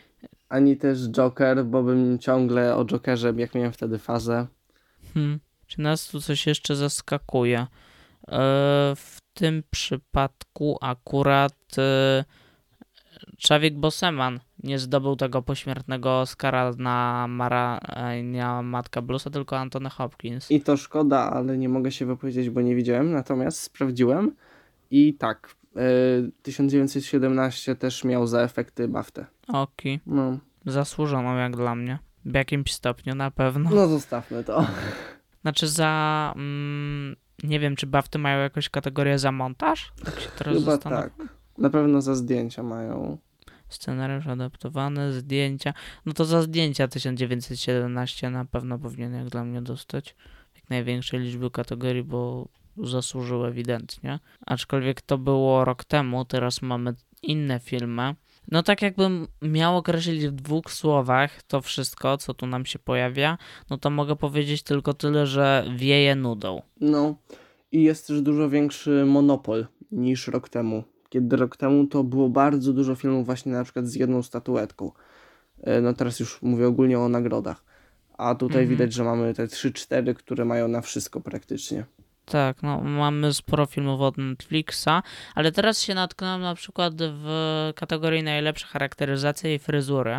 Ani 0.50 0.78
też 0.78 1.00
Joker, 1.10 1.66
bo 1.66 1.84
bym 1.84 2.20
ciągle 2.20 2.76
o 2.76 2.86
Jokerze, 2.86 3.34
jak 3.38 3.56
miałem 3.56 3.72
wtedy 3.72 3.98
fazę. 4.00 4.48
Hmm. 5.14 5.40
Czy 5.68 5.82
nas 5.82 6.08
tu 6.08 6.22
coś 6.22 6.48
jeszcze 6.48 6.76
zaskakuje? 6.76 7.60
E, 7.60 7.68
w 8.96 9.18
tym 9.34 9.64
przypadku 9.72 10.78
akurat 10.82 11.76
e, 11.78 12.26
Człowiek 13.38 13.78
Boseman 13.80 14.40
nie 14.64 14.80
zdobył 14.80 15.16
tego 15.16 15.42
pośmiertnego 15.42 16.20
Oscara 16.22 16.72
na, 16.78 17.26
Mara, 17.30 17.78
e, 17.78 18.64
Matka 18.64 19.02
Bluesa, 19.02 19.30
tylko 19.30 19.58
Anthony 19.58 19.90
Hopkins. 19.90 20.52
I 20.52 20.62
to 20.62 20.78
szkoda, 20.78 21.32
ale 21.32 21.58
nie 21.58 21.70
mogę 21.70 21.92
się 21.92 22.06
wypowiedzieć, 22.06 22.50
bo 22.50 22.62
nie 22.62 22.76
widziałem, 22.76 23.12
natomiast 23.12 23.60
sprawdziłem 23.62 24.36
i 24.92 25.14
tak, 25.14 25.56
y, 25.78 26.32
1917 26.42 27.76
też 27.76 28.04
miał 28.04 28.28
za 28.28 28.42
efekty 28.42 28.88
BAFTę. 28.88 29.26
Oki, 29.48 30.00
No, 30.06 30.38
zasłużoną 30.66 31.36
jak 31.38 31.56
dla 31.56 31.76
mnie. 31.76 32.00
W 32.26 32.34
jakimś 32.34 32.74
stopniu 32.74 33.16
na 33.16 33.32
pewno. 33.32 33.70
no 33.70 33.88
zostawmy 33.88 34.44
to. 34.44 34.66
Znaczy 35.42 35.68
za... 35.68 36.34
Mm, 36.36 37.16
nie 37.44 37.60
wiem, 37.60 37.76
czy 37.76 37.88
BAFTY 37.88 38.20
mają 38.20 38.40
jakąś 38.40 38.70
kategorię 38.70 39.20
za 39.20 39.32
montaż? 39.32 39.94
Tak 40.06 40.20
się 40.20 40.30
teraz 40.38 40.54
Chyba 40.54 40.72
zastanawiam. 40.72 41.10
tak. 41.18 41.28
Na 41.58 41.70
pewno 41.70 42.02
za 42.02 42.16
zdjęcia 42.16 42.64
mają. 42.64 43.18
Scenariusz 43.76 44.28
adaptowany, 44.28 45.14
zdjęcia. 45.14 45.74
No 46.06 46.14
to 46.14 46.26
za 46.26 46.42
zdjęcia 46.42 46.88
1917 46.88 48.30
na 48.30 48.46
pewno 48.46 48.80
powinien 48.80 49.14
jak 49.14 49.30
dla 49.30 49.44
mnie 49.44 49.62
dostać 49.62 50.16
jak 50.56 50.70
największej 50.70 51.20
liczby 51.20 51.52
kategorii, 51.52 52.04
bo 52.04 52.48
zasłużył 52.78 53.46
ewidentnie. 53.46 54.20
Aczkolwiek 54.46 55.02
to 55.02 55.18
było 55.18 55.66
rok 55.66 55.84
temu, 55.84 56.26
teraz 56.26 56.62
mamy 56.62 56.94
inne 57.22 57.60
filmy. 57.60 58.16
No 58.52 58.64
tak 58.64 58.82
jakbym 58.82 59.28
miał 59.42 59.78
określić 59.78 60.28
w 60.28 60.32
dwóch 60.32 60.72
słowach 60.72 61.44
to 61.44 61.62
wszystko, 61.62 62.18
co 62.18 62.34
tu 62.34 62.48
nam 62.48 62.66
się 62.66 62.80
pojawia, 62.80 63.38
no 63.70 63.78
to 63.78 63.90
mogę 63.90 64.16
powiedzieć 64.16 64.64
tylko 64.64 64.94
tyle, 64.94 65.26
że 65.28 65.66
wieje 65.76 66.16
nudą. 66.16 66.62
No 66.82 67.16
i 67.72 67.84
jest 67.84 68.08
też 68.08 68.22
dużo 68.22 68.50
większy 68.50 69.06
monopol 69.06 69.68
niż 69.92 70.28
rok 70.28 70.50
temu. 70.50 70.84
Kiedy 71.16 71.36
rok 71.36 71.58
temu 71.58 71.88
to 71.88 72.04
było 72.04 72.30
bardzo 72.30 72.74
dużo 72.74 72.96
filmów 72.96 73.26
właśnie 73.26 73.52
na 73.52 73.64
przykład 73.64 73.88
z 73.88 73.96
jedną 73.96 74.24
statuetką. 74.24 74.92
E, 75.64 75.82
No 75.82 75.94
teraz 75.94 76.20
już 76.20 76.42
mówię 76.42 76.68
ogólnie 76.68 77.00
o 77.00 77.10
nagrodach. 77.10 77.64
A 78.18 78.36
tutaj 78.36 78.62
Mhm. 78.62 78.70
widać, 78.70 78.94
że 78.94 79.04
mamy 79.04 79.34
te 79.34 79.48
3-4, 79.48 80.14
które 80.14 80.46
mają 80.46 80.68
na 80.68 80.82
wszystko 80.82 81.22
praktycznie. 81.22 81.86
Tak, 82.26 82.64
no 82.64 82.82
mamy 82.82 83.34
sporo 83.34 83.66
filmów 83.66 84.02
od 84.02 84.18
Netflixa, 84.18 84.88
ale 85.36 85.52
teraz 85.52 85.82
się 85.82 85.94
natknąłem 85.96 86.42
na 86.42 86.56
przykład 86.56 86.94
w 87.00 87.28
kategorii 87.76 88.24
najlepsza 88.24 88.68
charakteryzacja 88.68 89.54
i 89.54 89.60
fryzury. 89.60 90.16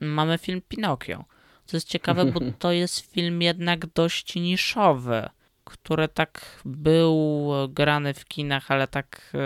Mamy 0.00 0.38
film 0.38 0.60
Pinokio. 0.68 1.24
Co 1.66 1.76
jest 1.76 1.88
ciekawe, 1.88 2.24
bo 2.24 2.40
to 2.58 2.72
jest 2.72 3.00
film 3.00 3.42
jednak 3.42 3.86
dość 3.86 4.34
niszowy, 4.34 5.28
który 5.64 6.08
tak 6.08 6.62
był 6.64 7.50
grany 7.68 8.14
w 8.14 8.24
kinach, 8.24 8.70
ale 8.70 8.86
tak 8.88 9.32
e, 9.34 9.38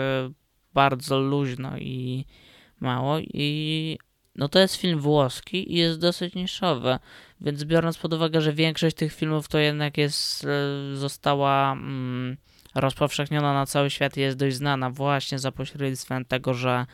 bardzo 0.77 1.19
luźno 1.19 1.77
i 1.77 2.25
mało 2.79 3.19
i 3.19 3.97
no 4.35 4.49
to 4.49 4.59
jest 4.59 4.75
film 4.75 4.99
włoski 4.99 5.73
i 5.73 5.75
jest 5.77 5.99
dosyć 5.99 6.35
niszowy, 6.35 6.99
więc 7.41 7.63
biorąc 7.63 7.97
pod 7.97 8.13
uwagę, 8.13 8.41
że 8.41 8.53
większość 8.53 8.95
tych 8.95 9.13
filmów 9.13 9.47
to 9.47 9.57
jednak 9.57 9.97
jest, 9.97 10.45
e, 10.45 10.95
została 10.95 11.71
mm, 11.71 12.37
rozpowszechniona 12.75 13.53
na 13.53 13.65
cały 13.65 13.89
świat 13.89 14.17
i 14.17 14.21
jest 14.21 14.37
dość 14.37 14.55
znana 14.55 14.89
właśnie 14.89 15.39
za 15.39 15.51
pośrednictwem 15.51 16.25
tego, 16.25 16.53
że 16.53 16.85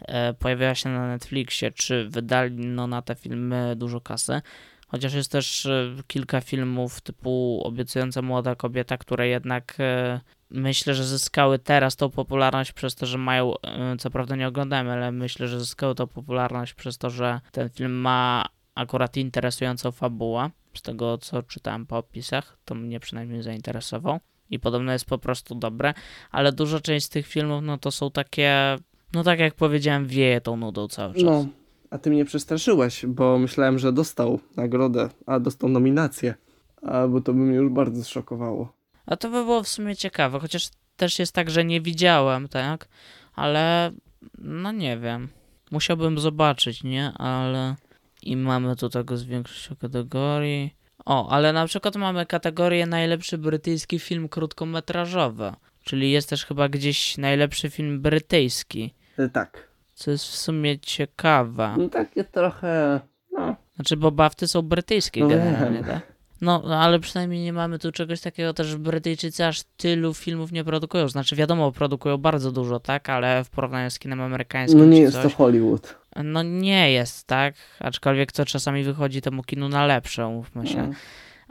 e, 0.00 0.34
pojawiła 0.34 0.74
się 0.74 0.88
na 0.88 1.08
Netflixie, 1.08 1.72
czy 1.72 2.08
wydali 2.08 2.66
no, 2.66 2.86
na 2.86 3.02
te 3.02 3.14
filmy 3.14 3.74
dużo 3.76 4.00
kasy. 4.00 4.40
Chociaż 4.88 5.14
jest 5.14 5.32
też 5.32 5.66
e, 5.66 5.96
kilka 6.06 6.40
filmów 6.40 7.00
typu 7.00 7.60
Obiecująca 7.64 8.22
młoda 8.22 8.54
kobieta, 8.54 8.98
które 8.98 9.28
jednak 9.28 9.74
e, 9.78 10.20
myślę, 10.52 10.94
że 10.94 11.04
zyskały 11.04 11.58
teraz 11.58 11.96
tą 11.96 12.10
popularność 12.10 12.72
przez 12.72 12.94
to, 12.94 13.06
że 13.06 13.18
mają, 13.18 13.54
e, 13.60 13.96
co 13.98 14.10
prawda 14.10 14.36
nie 14.36 14.48
oglądałem, 14.48 14.88
ale 14.88 15.12
myślę, 15.12 15.48
że 15.48 15.60
zyskały 15.60 15.94
tą 15.94 16.06
popularność 16.06 16.74
przez 16.74 16.98
to, 16.98 17.10
że 17.10 17.40
ten 17.52 17.70
film 17.70 17.92
ma 17.92 18.46
akurat 18.74 19.16
interesującą 19.16 19.92
fabułę. 19.92 20.50
Z 20.74 20.82
tego, 20.82 21.18
co 21.18 21.42
czytałem 21.42 21.86
po 21.86 21.98
opisach, 21.98 22.58
to 22.64 22.74
mnie 22.74 23.00
przynajmniej 23.00 23.42
zainteresował. 23.42 24.20
I 24.50 24.58
podobno 24.58 24.92
jest 24.92 25.04
po 25.04 25.18
prostu 25.18 25.54
dobre, 25.54 25.94
ale 26.30 26.52
duża 26.52 26.80
część 26.80 27.06
z 27.06 27.08
tych 27.08 27.26
filmów, 27.26 27.62
no 27.62 27.78
to 27.78 27.90
są 27.90 28.10
takie, 28.10 28.78
no 29.14 29.22
tak 29.22 29.38
jak 29.38 29.54
powiedziałem, 29.54 30.06
wieje 30.06 30.40
tą 30.40 30.56
nudą 30.56 30.88
cały 30.88 31.14
czas. 31.14 31.22
No, 31.22 31.46
a 31.90 31.98
ty 31.98 32.10
mnie 32.10 32.24
przestraszyłeś, 32.24 33.06
bo 33.06 33.38
myślałem, 33.38 33.78
że 33.78 33.92
dostał 33.92 34.40
nagrodę, 34.56 35.08
a 35.26 35.40
dostał 35.40 35.68
nominację. 35.68 36.34
A, 36.82 37.08
bo 37.08 37.20
to 37.20 37.32
by 37.32 37.38
mnie 37.38 37.56
już 37.56 37.72
bardzo 37.72 38.04
zszokowało. 38.04 38.81
A 39.06 39.16
to 39.16 39.28
by 39.28 39.44
było 39.44 39.62
w 39.62 39.68
sumie 39.68 39.96
ciekawe, 39.96 40.40
chociaż 40.40 40.68
też 40.96 41.18
jest 41.18 41.32
tak, 41.32 41.50
że 41.50 41.64
nie 41.64 41.80
widziałem, 41.80 42.48
tak? 42.48 42.88
Ale 43.34 43.92
no 44.38 44.72
nie 44.72 44.98
wiem. 44.98 45.28
Musiałbym 45.70 46.18
zobaczyć, 46.18 46.84
nie? 46.84 47.12
Ale 47.12 47.74
i 48.22 48.36
mamy 48.36 48.76
tu 48.76 48.88
tego 48.88 49.16
z 49.16 49.24
większością 49.24 49.76
kategorii. 49.76 50.74
O, 51.04 51.30
ale 51.30 51.52
na 51.52 51.66
przykład 51.66 51.96
mamy 51.96 52.26
kategorię 52.26 52.86
najlepszy 52.86 53.38
brytyjski 53.38 53.98
film 53.98 54.28
krótkometrażowy. 54.28 55.52
Czyli 55.84 56.10
jest 56.10 56.28
też 56.28 56.46
chyba 56.46 56.68
gdzieś 56.68 57.18
najlepszy 57.18 57.70
film 57.70 58.02
brytyjski. 58.02 58.94
E, 59.18 59.28
tak. 59.28 59.68
Co 59.94 60.10
jest 60.10 60.24
w 60.24 60.36
sumie 60.36 60.78
ciekawe. 60.78 61.74
No 61.78 61.88
takie 61.88 62.24
trochę, 62.24 63.00
no, 63.32 63.56
Znaczy, 63.74 63.96
bo 63.96 64.10
bafty 64.10 64.48
są 64.48 64.62
brytyjskie 64.62 65.20
No 65.20 65.28
generalnie, 65.28 65.84
tak? 65.84 66.11
No, 66.42 66.62
ale 66.80 67.00
przynajmniej 67.00 67.44
nie 67.44 67.52
mamy 67.52 67.78
tu 67.78 67.92
czegoś 67.92 68.20
takiego 68.20 68.54
też, 68.54 68.76
Brytyjczycy 68.76 69.46
aż 69.46 69.62
tylu 69.76 70.14
filmów 70.14 70.52
nie 70.52 70.64
produkują. 70.64 71.08
Znaczy, 71.08 71.36
wiadomo, 71.36 71.72
produkują 71.72 72.18
bardzo 72.18 72.52
dużo, 72.52 72.80
tak? 72.80 73.08
Ale 73.08 73.44
w 73.44 73.50
porównaniu 73.50 73.90
z 73.90 73.98
kinem 73.98 74.20
amerykańskim 74.20 74.80
no 74.80 74.86
nie 74.86 75.00
jest 75.00 75.16
to 75.16 75.22
coś, 75.22 75.34
Hollywood. 75.34 75.96
no 76.24 76.42
nie 76.42 76.92
jest, 76.92 77.26
tak? 77.26 77.54
Aczkolwiek 77.80 78.32
to 78.32 78.44
czasami 78.44 78.84
wychodzi 78.84 79.22
temu 79.22 79.42
kinu 79.42 79.68
na 79.68 79.86
lepsze, 79.86 80.26
umówmy 80.26 80.66
się. 80.66 80.88
No. 80.88 80.94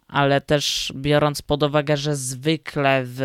Ale 0.07 0.41
też 0.41 0.93
biorąc 0.95 1.41
pod 1.41 1.63
uwagę, 1.63 1.97
że 1.97 2.15
zwykle 2.15 3.01
w 3.05 3.21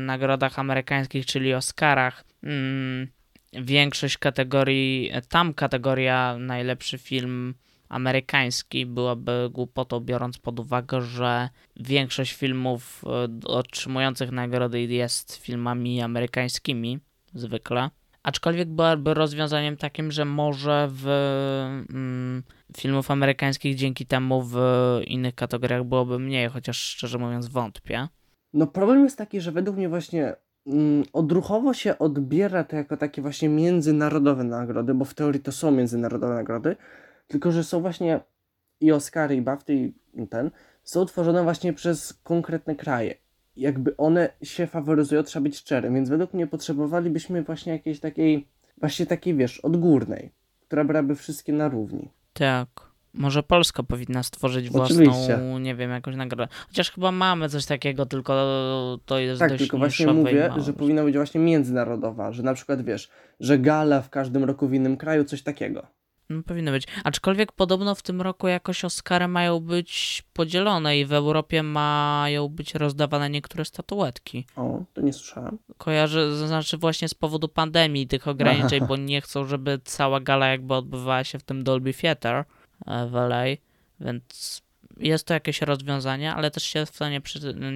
nagrodach 0.00 0.58
amerykańskich, 0.58 1.26
czyli 1.26 1.54
Oscarach, 1.54 2.24
mm, 2.42 3.08
większość 3.52 4.18
kategorii, 4.18 5.12
tam 5.28 5.54
kategoria 5.54 6.36
najlepszy 6.38 6.98
film 6.98 7.54
amerykański 7.90 8.86
byłaby 8.86 9.50
głupotą, 9.52 10.00
biorąc 10.00 10.38
pod 10.38 10.60
uwagę, 10.60 11.00
że 11.00 11.48
większość 11.76 12.32
filmów 12.32 13.04
e, 13.06 13.46
otrzymujących 13.46 14.30
nagrody 14.30 14.80
jest 14.80 15.36
filmami 15.36 16.02
amerykańskimi 16.02 16.98
zwykle. 17.34 17.90
Aczkolwiek 18.22 18.68
byłaby 18.68 19.14
rozwiązaniem 19.14 19.76
takim, 19.76 20.12
że 20.12 20.24
może 20.24 20.88
w 20.92 21.06
mm, 21.90 22.42
filmów 22.76 23.10
amerykańskich 23.10 23.74
dzięki 23.74 24.06
temu 24.06 24.42
w 24.42 24.56
innych 25.06 25.34
kategoriach 25.34 25.84
byłoby 25.84 26.18
mniej, 26.18 26.48
chociaż 26.48 26.78
szczerze 26.78 27.18
mówiąc 27.18 27.48
wątpię. 27.48 28.08
No 28.52 28.66
problem 28.66 29.04
jest 29.04 29.18
taki, 29.18 29.40
że 29.40 29.52
według 29.52 29.76
mnie 29.76 29.88
właśnie 29.88 30.34
mm, 30.66 31.04
odruchowo 31.12 31.74
się 31.74 31.98
odbiera 31.98 32.64
to 32.64 32.76
jako 32.76 32.96
takie 32.96 33.22
właśnie 33.22 33.48
międzynarodowe 33.48 34.44
nagrody, 34.44 34.94
bo 34.94 35.04
w 35.04 35.14
teorii 35.14 35.40
to 35.40 35.52
są 35.52 35.70
międzynarodowe 35.70 36.34
nagrody, 36.34 36.76
tylko 37.30 37.52
że 37.52 37.64
są 37.64 37.80
właśnie 37.80 38.20
i 38.80 38.92
Oscary 38.92 39.36
i 39.36 39.42
BAFTA 39.42 39.72
i 39.72 39.92
ten 40.30 40.50
są 40.82 41.06
tworzone 41.06 41.42
właśnie 41.42 41.72
przez 41.72 42.20
konkretne 42.22 42.74
kraje. 42.74 43.14
Jakby 43.56 43.96
one 43.96 44.28
się 44.42 44.66
faworyzują, 44.66 45.22
trzeba 45.22 45.42
być 45.42 45.56
szczerym, 45.56 45.94
więc 45.94 46.08
według 46.08 46.34
mnie 46.34 46.46
potrzebowalibyśmy 46.46 47.42
właśnie 47.42 47.72
jakiejś 47.72 48.00
takiej, 48.00 48.48
właśnie 48.78 49.06
takiej 49.06 49.34
wiesz, 49.34 49.60
odgórnej, 49.60 50.30
która 50.66 50.84
brałaby 50.84 51.14
wszystkie 51.14 51.52
na 51.52 51.68
równi. 51.68 52.08
Tak. 52.32 52.68
Może 53.14 53.42
Polska 53.42 53.82
powinna 53.82 54.22
stworzyć 54.22 54.70
własną, 54.70 54.96
Oczywiście. 54.96 55.38
nie 55.60 55.74
wiem, 55.74 55.90
jakąś 55.90 56.16
nagrodę. 56.16 56.48
Chociaż 56.68 56.90
chyba 56.90 57.12
mamy 57.12 57.48
coś 57.48 57.66
takiego, 57.66 58.06
tylko 58.06 58.32
to 59.04 59.18
jest 59.18 59.40
Tak, 59.40 59.48
dość 59.48 59.62
tylko 59.62 59.78
właśnie 59.78 60.06
mówię, 60.06 60.50
że 60.56 60.72
powinna 60.72 61.04
być 61.04 61.16
właśnie 61.16 61.40
międzynarodowa, 61.40 62.32
że 62.32 62.42
na 62.42 62.54
przykład 62.54 62.82
wiesz, 62.82 63.10
że 63.40 63.58
gala 63.58 64.02
w 64.02 64.10
każdym 64.10 64.44
roku 64.44 64.68
w 64.68 64.74
innym 64.74 64.96
kraju, 64.96 65.24
coś 65.24 65.42
takiego. 65.42 65.86
No, 66.30 66.42
powinno 66.42 66.70
być. 66.70 66.86
Aczkolwiek 67.04 67.52
podobno 67.52 67.94
w 67.94 68.02
tym 68.02 68.20
roku 68.20 68.48
jakoś 68.48 68.84
Oscary 68.84 69.28
mają 69.28 69.60
być 69.60 70.22
podzielone 70.32 70.98
i 70.98 71.04
w 71.04 71.12
Europie 71.12 71.62
mają 71.62 72.48
być 72.48 72.74
rozdawane 72.74 73.30
niektóre 73.30 73.64
statuetki. 73.64 74.46
O, 74.56 74.82
to 74.94 75.00
nie 75.00 75.12
słyszałem. 75.12 75.58
Kojarzę, 75.78 76.28
to 76.28 76.46
znaczy 76.46 76.78
właśnie 76.78 77.08
z 77.08 77.14
powodu 77.14 77.48
pandemii 77.48 78.06
tych 78.06 78.28
ograniczeń, 78.28 78.86
bo 78.88 78.96
nie 78.96 79.20
chcą, 79.20 79.44
żeby 79.44 79.80
cała 79.84 80.20
gala 80.20 80.46
jakby 80.46 80.74
odbywała 80.74 81.24
się 81.24 81.38
w 81.38 81.42
tym 81.42 81.64
Dolby 81.64 81.94
Theatre 81.94 82.44
w 82.86 83.14
LA, 83.14 83.44
więc 84.00 84.62
jest 85.00 85.26
to 85.26 85.34
jakieś 85.34 85.62
rozwiązanie, 85.62 86.34
ale 86.34 86.50
też 86.50 86.62
się 86.62 86.86
w 86.86 86.98
to 86.98 87.08
nie, 87.08 87.20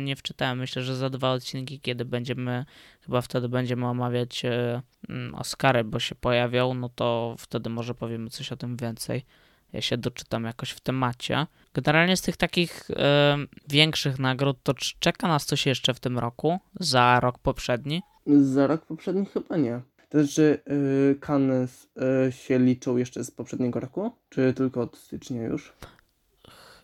nie 0.04 0.16
wczytałem. 0.16 0.58
Myślę, 0.58 0.82
że 0.82 0.96
za 0.96 1.10
dwa 1.10 1.32
odcinki, 1.32 1.80
kiedy 1.80 2.04
będziemy, 2.04 2.64
chyba 3.00 3.20
wtedy 3.20 3.48
będziemy 3.48 3.86
omawiać 3.86 4.44
e, 4.44 4.82
mm, 5.08 5.34
Oscary, 5.34 5.84
bo 5.84 5.98
się 5.98 6.14
pojawią, 6.14 6.74
no 6.74 6.88
to 6.88 7.36
wtedy 7.38 7.70
może 7.70 7.94
powiemy 7.94 8.30
coś 8.30 8.52
o 8.52 8.56
tym 8.56 8.76
więcej. 8.76 9.24
Ja 9.72 9.80
się 9.80 9.96
doczytam 9.96 10.44
jakoś 10.44 10.70
w 10.70 10.80
temacie. 10.80 11.46
Generalnie 11.74 12.16
z 12.16 12.22
tych 12.22 12.36
takich 12.36 12.90
e, 12.90 13.36
większych 13.68 14.18
nagród, 14.18 14.56
to 14.62 14.74
czeka 14.98 15.28
nas 15.28 15.46
coś 15.46 15.66
jeszcze 15.66 15.94
w 15.94 16.00
tym 16.00 16.18
roku, 16.18 16.58
za 16.80 17.20
rok 17.20 17.38
poprzedni? 17.38 18.02
Za 18.26 18.66
rok 18.66 18.86
poprzedni 18.86 19.26
chyba 19.26 19.56
nie. 19.56 19.80
To 20.14 20.18
znaczy, 20.24 20.62
yy, 20.66 21.18
Cannes 21.20 21.88
yy, 21.96 22.32
się 22.32 22.58
liczą 22.58 22.96
jeszcze 22.96 23.24
z 23.24 23.30
poprzedniego 23.30 23.80
roku? 23.80 24.10
Czy 24.28 24.52
tylko 24.52 24.80
od 24.80 24.96
stycznia 24.96 25.42
już? 25.42 25.72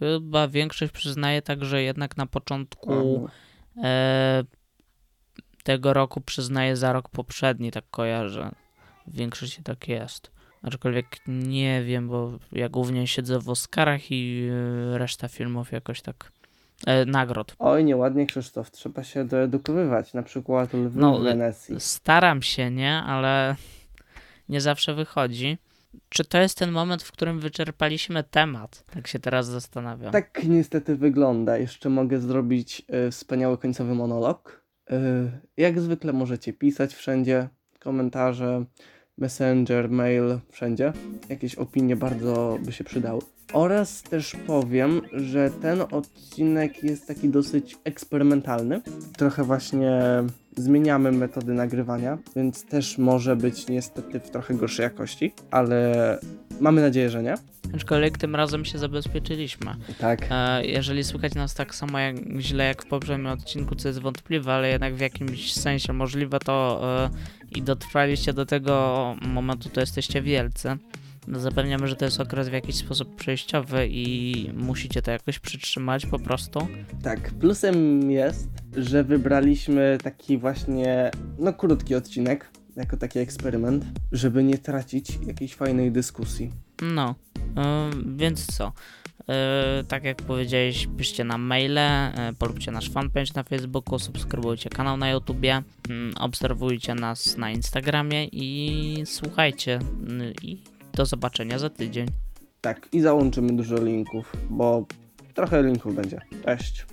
Chyba 0.01 0.49
większość 0.49 0.93
przyznaje 0.93 1.43
tak, 1.43 1.65
że 1.65 1.83
jednak 1.83 2.17
na 2.17 2.27
początku 2.27 3.29
e, 3.83 4.45
tego 5.65 5.93
roku 5.93 6.21
przyznaje 6.21 6.77
za 6.77 6.93
rok 6.93 7.09
poprzedni, 7.09 7.71
tak 7.71 7.85
kojarzę. 7.91 8.51
W 9.07 9.17
większości 9.17 9.63
tak 9.63 9.89
jest. 9.89 10.31
Aczkolwiek 10.63 11.07
nie 11.27 11.83
wiem, 11.83 12.09
bo 12.09 12.33
ja 12.53 12.69
głównie 12.69 13.07
siedzę 13.07 13.39
w 13.39 13.49
Oscarach 13.49 14.11
i 14.11 14.49
e, 14.95 14.99
reszta 14.99 15.29
filmów 15.29 15.73
jakoś 15.73 16.03
tak. 16.03 16.33
E, 16.87 17.05
nagród. 17.05 17.55
Oj, 17.59 17.85
nieładnie 17.85 18.27
Krzysztof, 18.27 18.71
trzeba 18.71 19.05
się 19.05 19.25
doedukowywać. 19.25 20.15
Na 20.15 20.23
przykład 20.23 20.75
lwy 20.75 21.01
No, 21.01 21.19
w 21.19 21.23
Wenecji. 21.23 21.81
Staram 21.81 22.43
się, 22.43 22.71
nie? 22.71 22.95
Ale 22.95 23.57
nie 24.49 24.61
zawsze 24.61 24.95
wychodzi. 24.95 25.59
Czy 26.09 26.24
to 26.24 26.38
jest 26.38 26.59
ten 26.59 26.70
moment, 26.72 27.03
w 27.03 27.12
którym 27.12 27.40
wyczerpaliśmy 27.40 28.24
temat? 28.24 28.85
Tak 28.94 29.07
się 29.07 29.18
teraz 29.18 29.46
zastanawiam. 29.46 30.12
Tak 30.12 30.44
niestety 30.44 30.96
wygląda. 30.96 31.59
Jeszcze 31.59 31.88
mogę 31.90 32.20
zrobić 32.20 32.83
y, 33.07 33.11
wspaniały 33.11 33.59
końcowy 33.59 33.94
monolog. 33.94 34.64
Y, 34.90 34.94
jak 35.57 35.81
zwykle 35.81 36.12
możecie 36.12 36.53
pisać 36.53 36.94
wszędzie, 36.94 37.48
komentarze, 37.79 38.64
messenger, 39.18 39.90
mail, 39.90 40.38
wszędzie. 40.50 40.92
Jakieś 41.29 41.55
opinie 41.55 41.96
bardzo 41.96 42.59
by 42.64 42.72
się 42.72 42.85
przydały. 42.85 43.20
Oraz 43.53 44.03
też 44.03 44.37
powiem, 44.46 45.00
że 45.12 45.50
ten 45.50 45.81
odcinek 45.81 46.85
jest 46.85 47.07
taki 47.07 47.29
dosyć 47.29 47.76
eksperymentalny. 47.85 48.81
Trochę 49.16 49.44
właśnie 49.44 50.00
zmieniamy 50.57 51.13
metody 51.13 51.55
nagrywania, 51.55 52.19
więc 52.37 52.65
też 52.65 52.99
może 52.99 53.37
być 53.37 53.67
niestety 53.69 54.21
w 54.21 54.31
trochę 54.31 54.55
gorszej 54.55 54.85
jakości, 54.85 55.33
ale 55.51 56.19
mamy 56.61 56.81
nadzieję, 56.83 57.11
że 57.11 57.23
nie. 57.23 57.35
Aczkolwiek 57.75 58.19
tym 58.19 58.37
razem 58.37 58.65
się 58.65 58.79
zabezpieczyliśmy. 58.79 59.75
Tak. 59.99 60.27
E, 60.31 60.67
Jeżeli 60.67 61.05
słychać 61.05 61.35
nas 61.35 61.55
tak 61.55 61.75
samo 61.75 61.99
jak, 61.99 62.17
źle 62.39 62.65
jak 62.65 62.83
w 62.83 62.87
poprzednim 62.87 63.27
odcinku, 63.27 63.75
co 63.75 63.89
jest 63.89 64.01
wątpliwe, 64.01 64.53
ale 64.53 64.69
jednak 64.69 64.95
w 64.95 65.01
jakimś 65.01 65.53
sensie 65.55 65.93
możliwe, 65.93 66.39
to 66.39 66.81
e, 67.05 67.11
i 67.59 67.63
dotrwaliście 67.63 68.33
do 68.33 68.47
tego 68.47 69.15
momentu, 69.23 69.69
to 69.69 69.81
jesteście 69.81 70.23
wielcy. 70.23 70.77
No, 71.28 71.40
Zapewniamy, 71.40 71.88
że 71.88 71.96
to 71.96 72.04
jest 72.04 72.20
okres 72.20 72.48
w 72.48 72.52
jakiś 72.52 72.76
sposób 72.76 73.16
przejściowy 73.16 73.88
i 73.90 74.50
musicie 74.56 75.02
to 75.02 75.11
jakoś 75.11 75.38
przytrzymać 75.38 76.06
po 76.06 76.18
prostu. 76.18 76.68
Tak, 77.02 77.30
plusem 77.30 78.11
jest, 78.11 78.48
że 78.76 79.04
wybraliśmy 79.04 79.98
taki 80.02 80.38
właśnie, 80.38 81.11
no 81.38 81.52
krótki 81.52 81.94
odcinek, 81.94 82.50
jako 82.76 82.96
taki 82.96 83.18
eksperyment, 83.18 83.85
żeby 84.12 84.44
nie 84.44 84.59
tracić 84.59 85.18
jakiejś 85.26 85.54
fajnej 85.54 85.92
dyskusji. 85.92 86.50
No, 86.83 87.14
e, 87.56 87.90
więc 88.16 88.46
co? 88.56 88.72
E, 89.28 89.85
tak 89.88 90.04
jak 90.04 90.16
powiedziałeś, 90.16 90.88
piszcie 90.96 91.24
nam 91.24 91.42
maile, 91.42 91.78
e, 91.78 92.33
polubcie 92.38 92.70
nasz 92.70 92.90
fanpage 92.90 93.33
na 93.35 93.42
Facebooku, 93.42 93.98
subskrybujcie 93.98 94.70
kanał 94.70 94.96
na 94.96 95.11
YouTubie, 95.11 95.62
mm, 95.88 96.14
obserwujcie 96.18 96.94
nas 96.94 97.37
na 97.37 97.50
Instagramie 97.50 98.24
i 98.33 99.02
słuchajcie. 99.06 99.78
mm, 100.09 100.33
I 100.42 100.62
do 100.94 101.07
zobaczenia 101.07 101.59
za 101.59 101.70
tydzień. 101.70 102.07
Tak, 102.61 102.88
i 102.92 103.00
załączymy 103.00 103.53
dużo 103.53 103.85
linków, 103.85 104.33
bo 104.50 104.87
trochę 105.35 105.62
linków 105.62 105.94
będzie. 105.94 106.20
Cześć. 106.44 106.87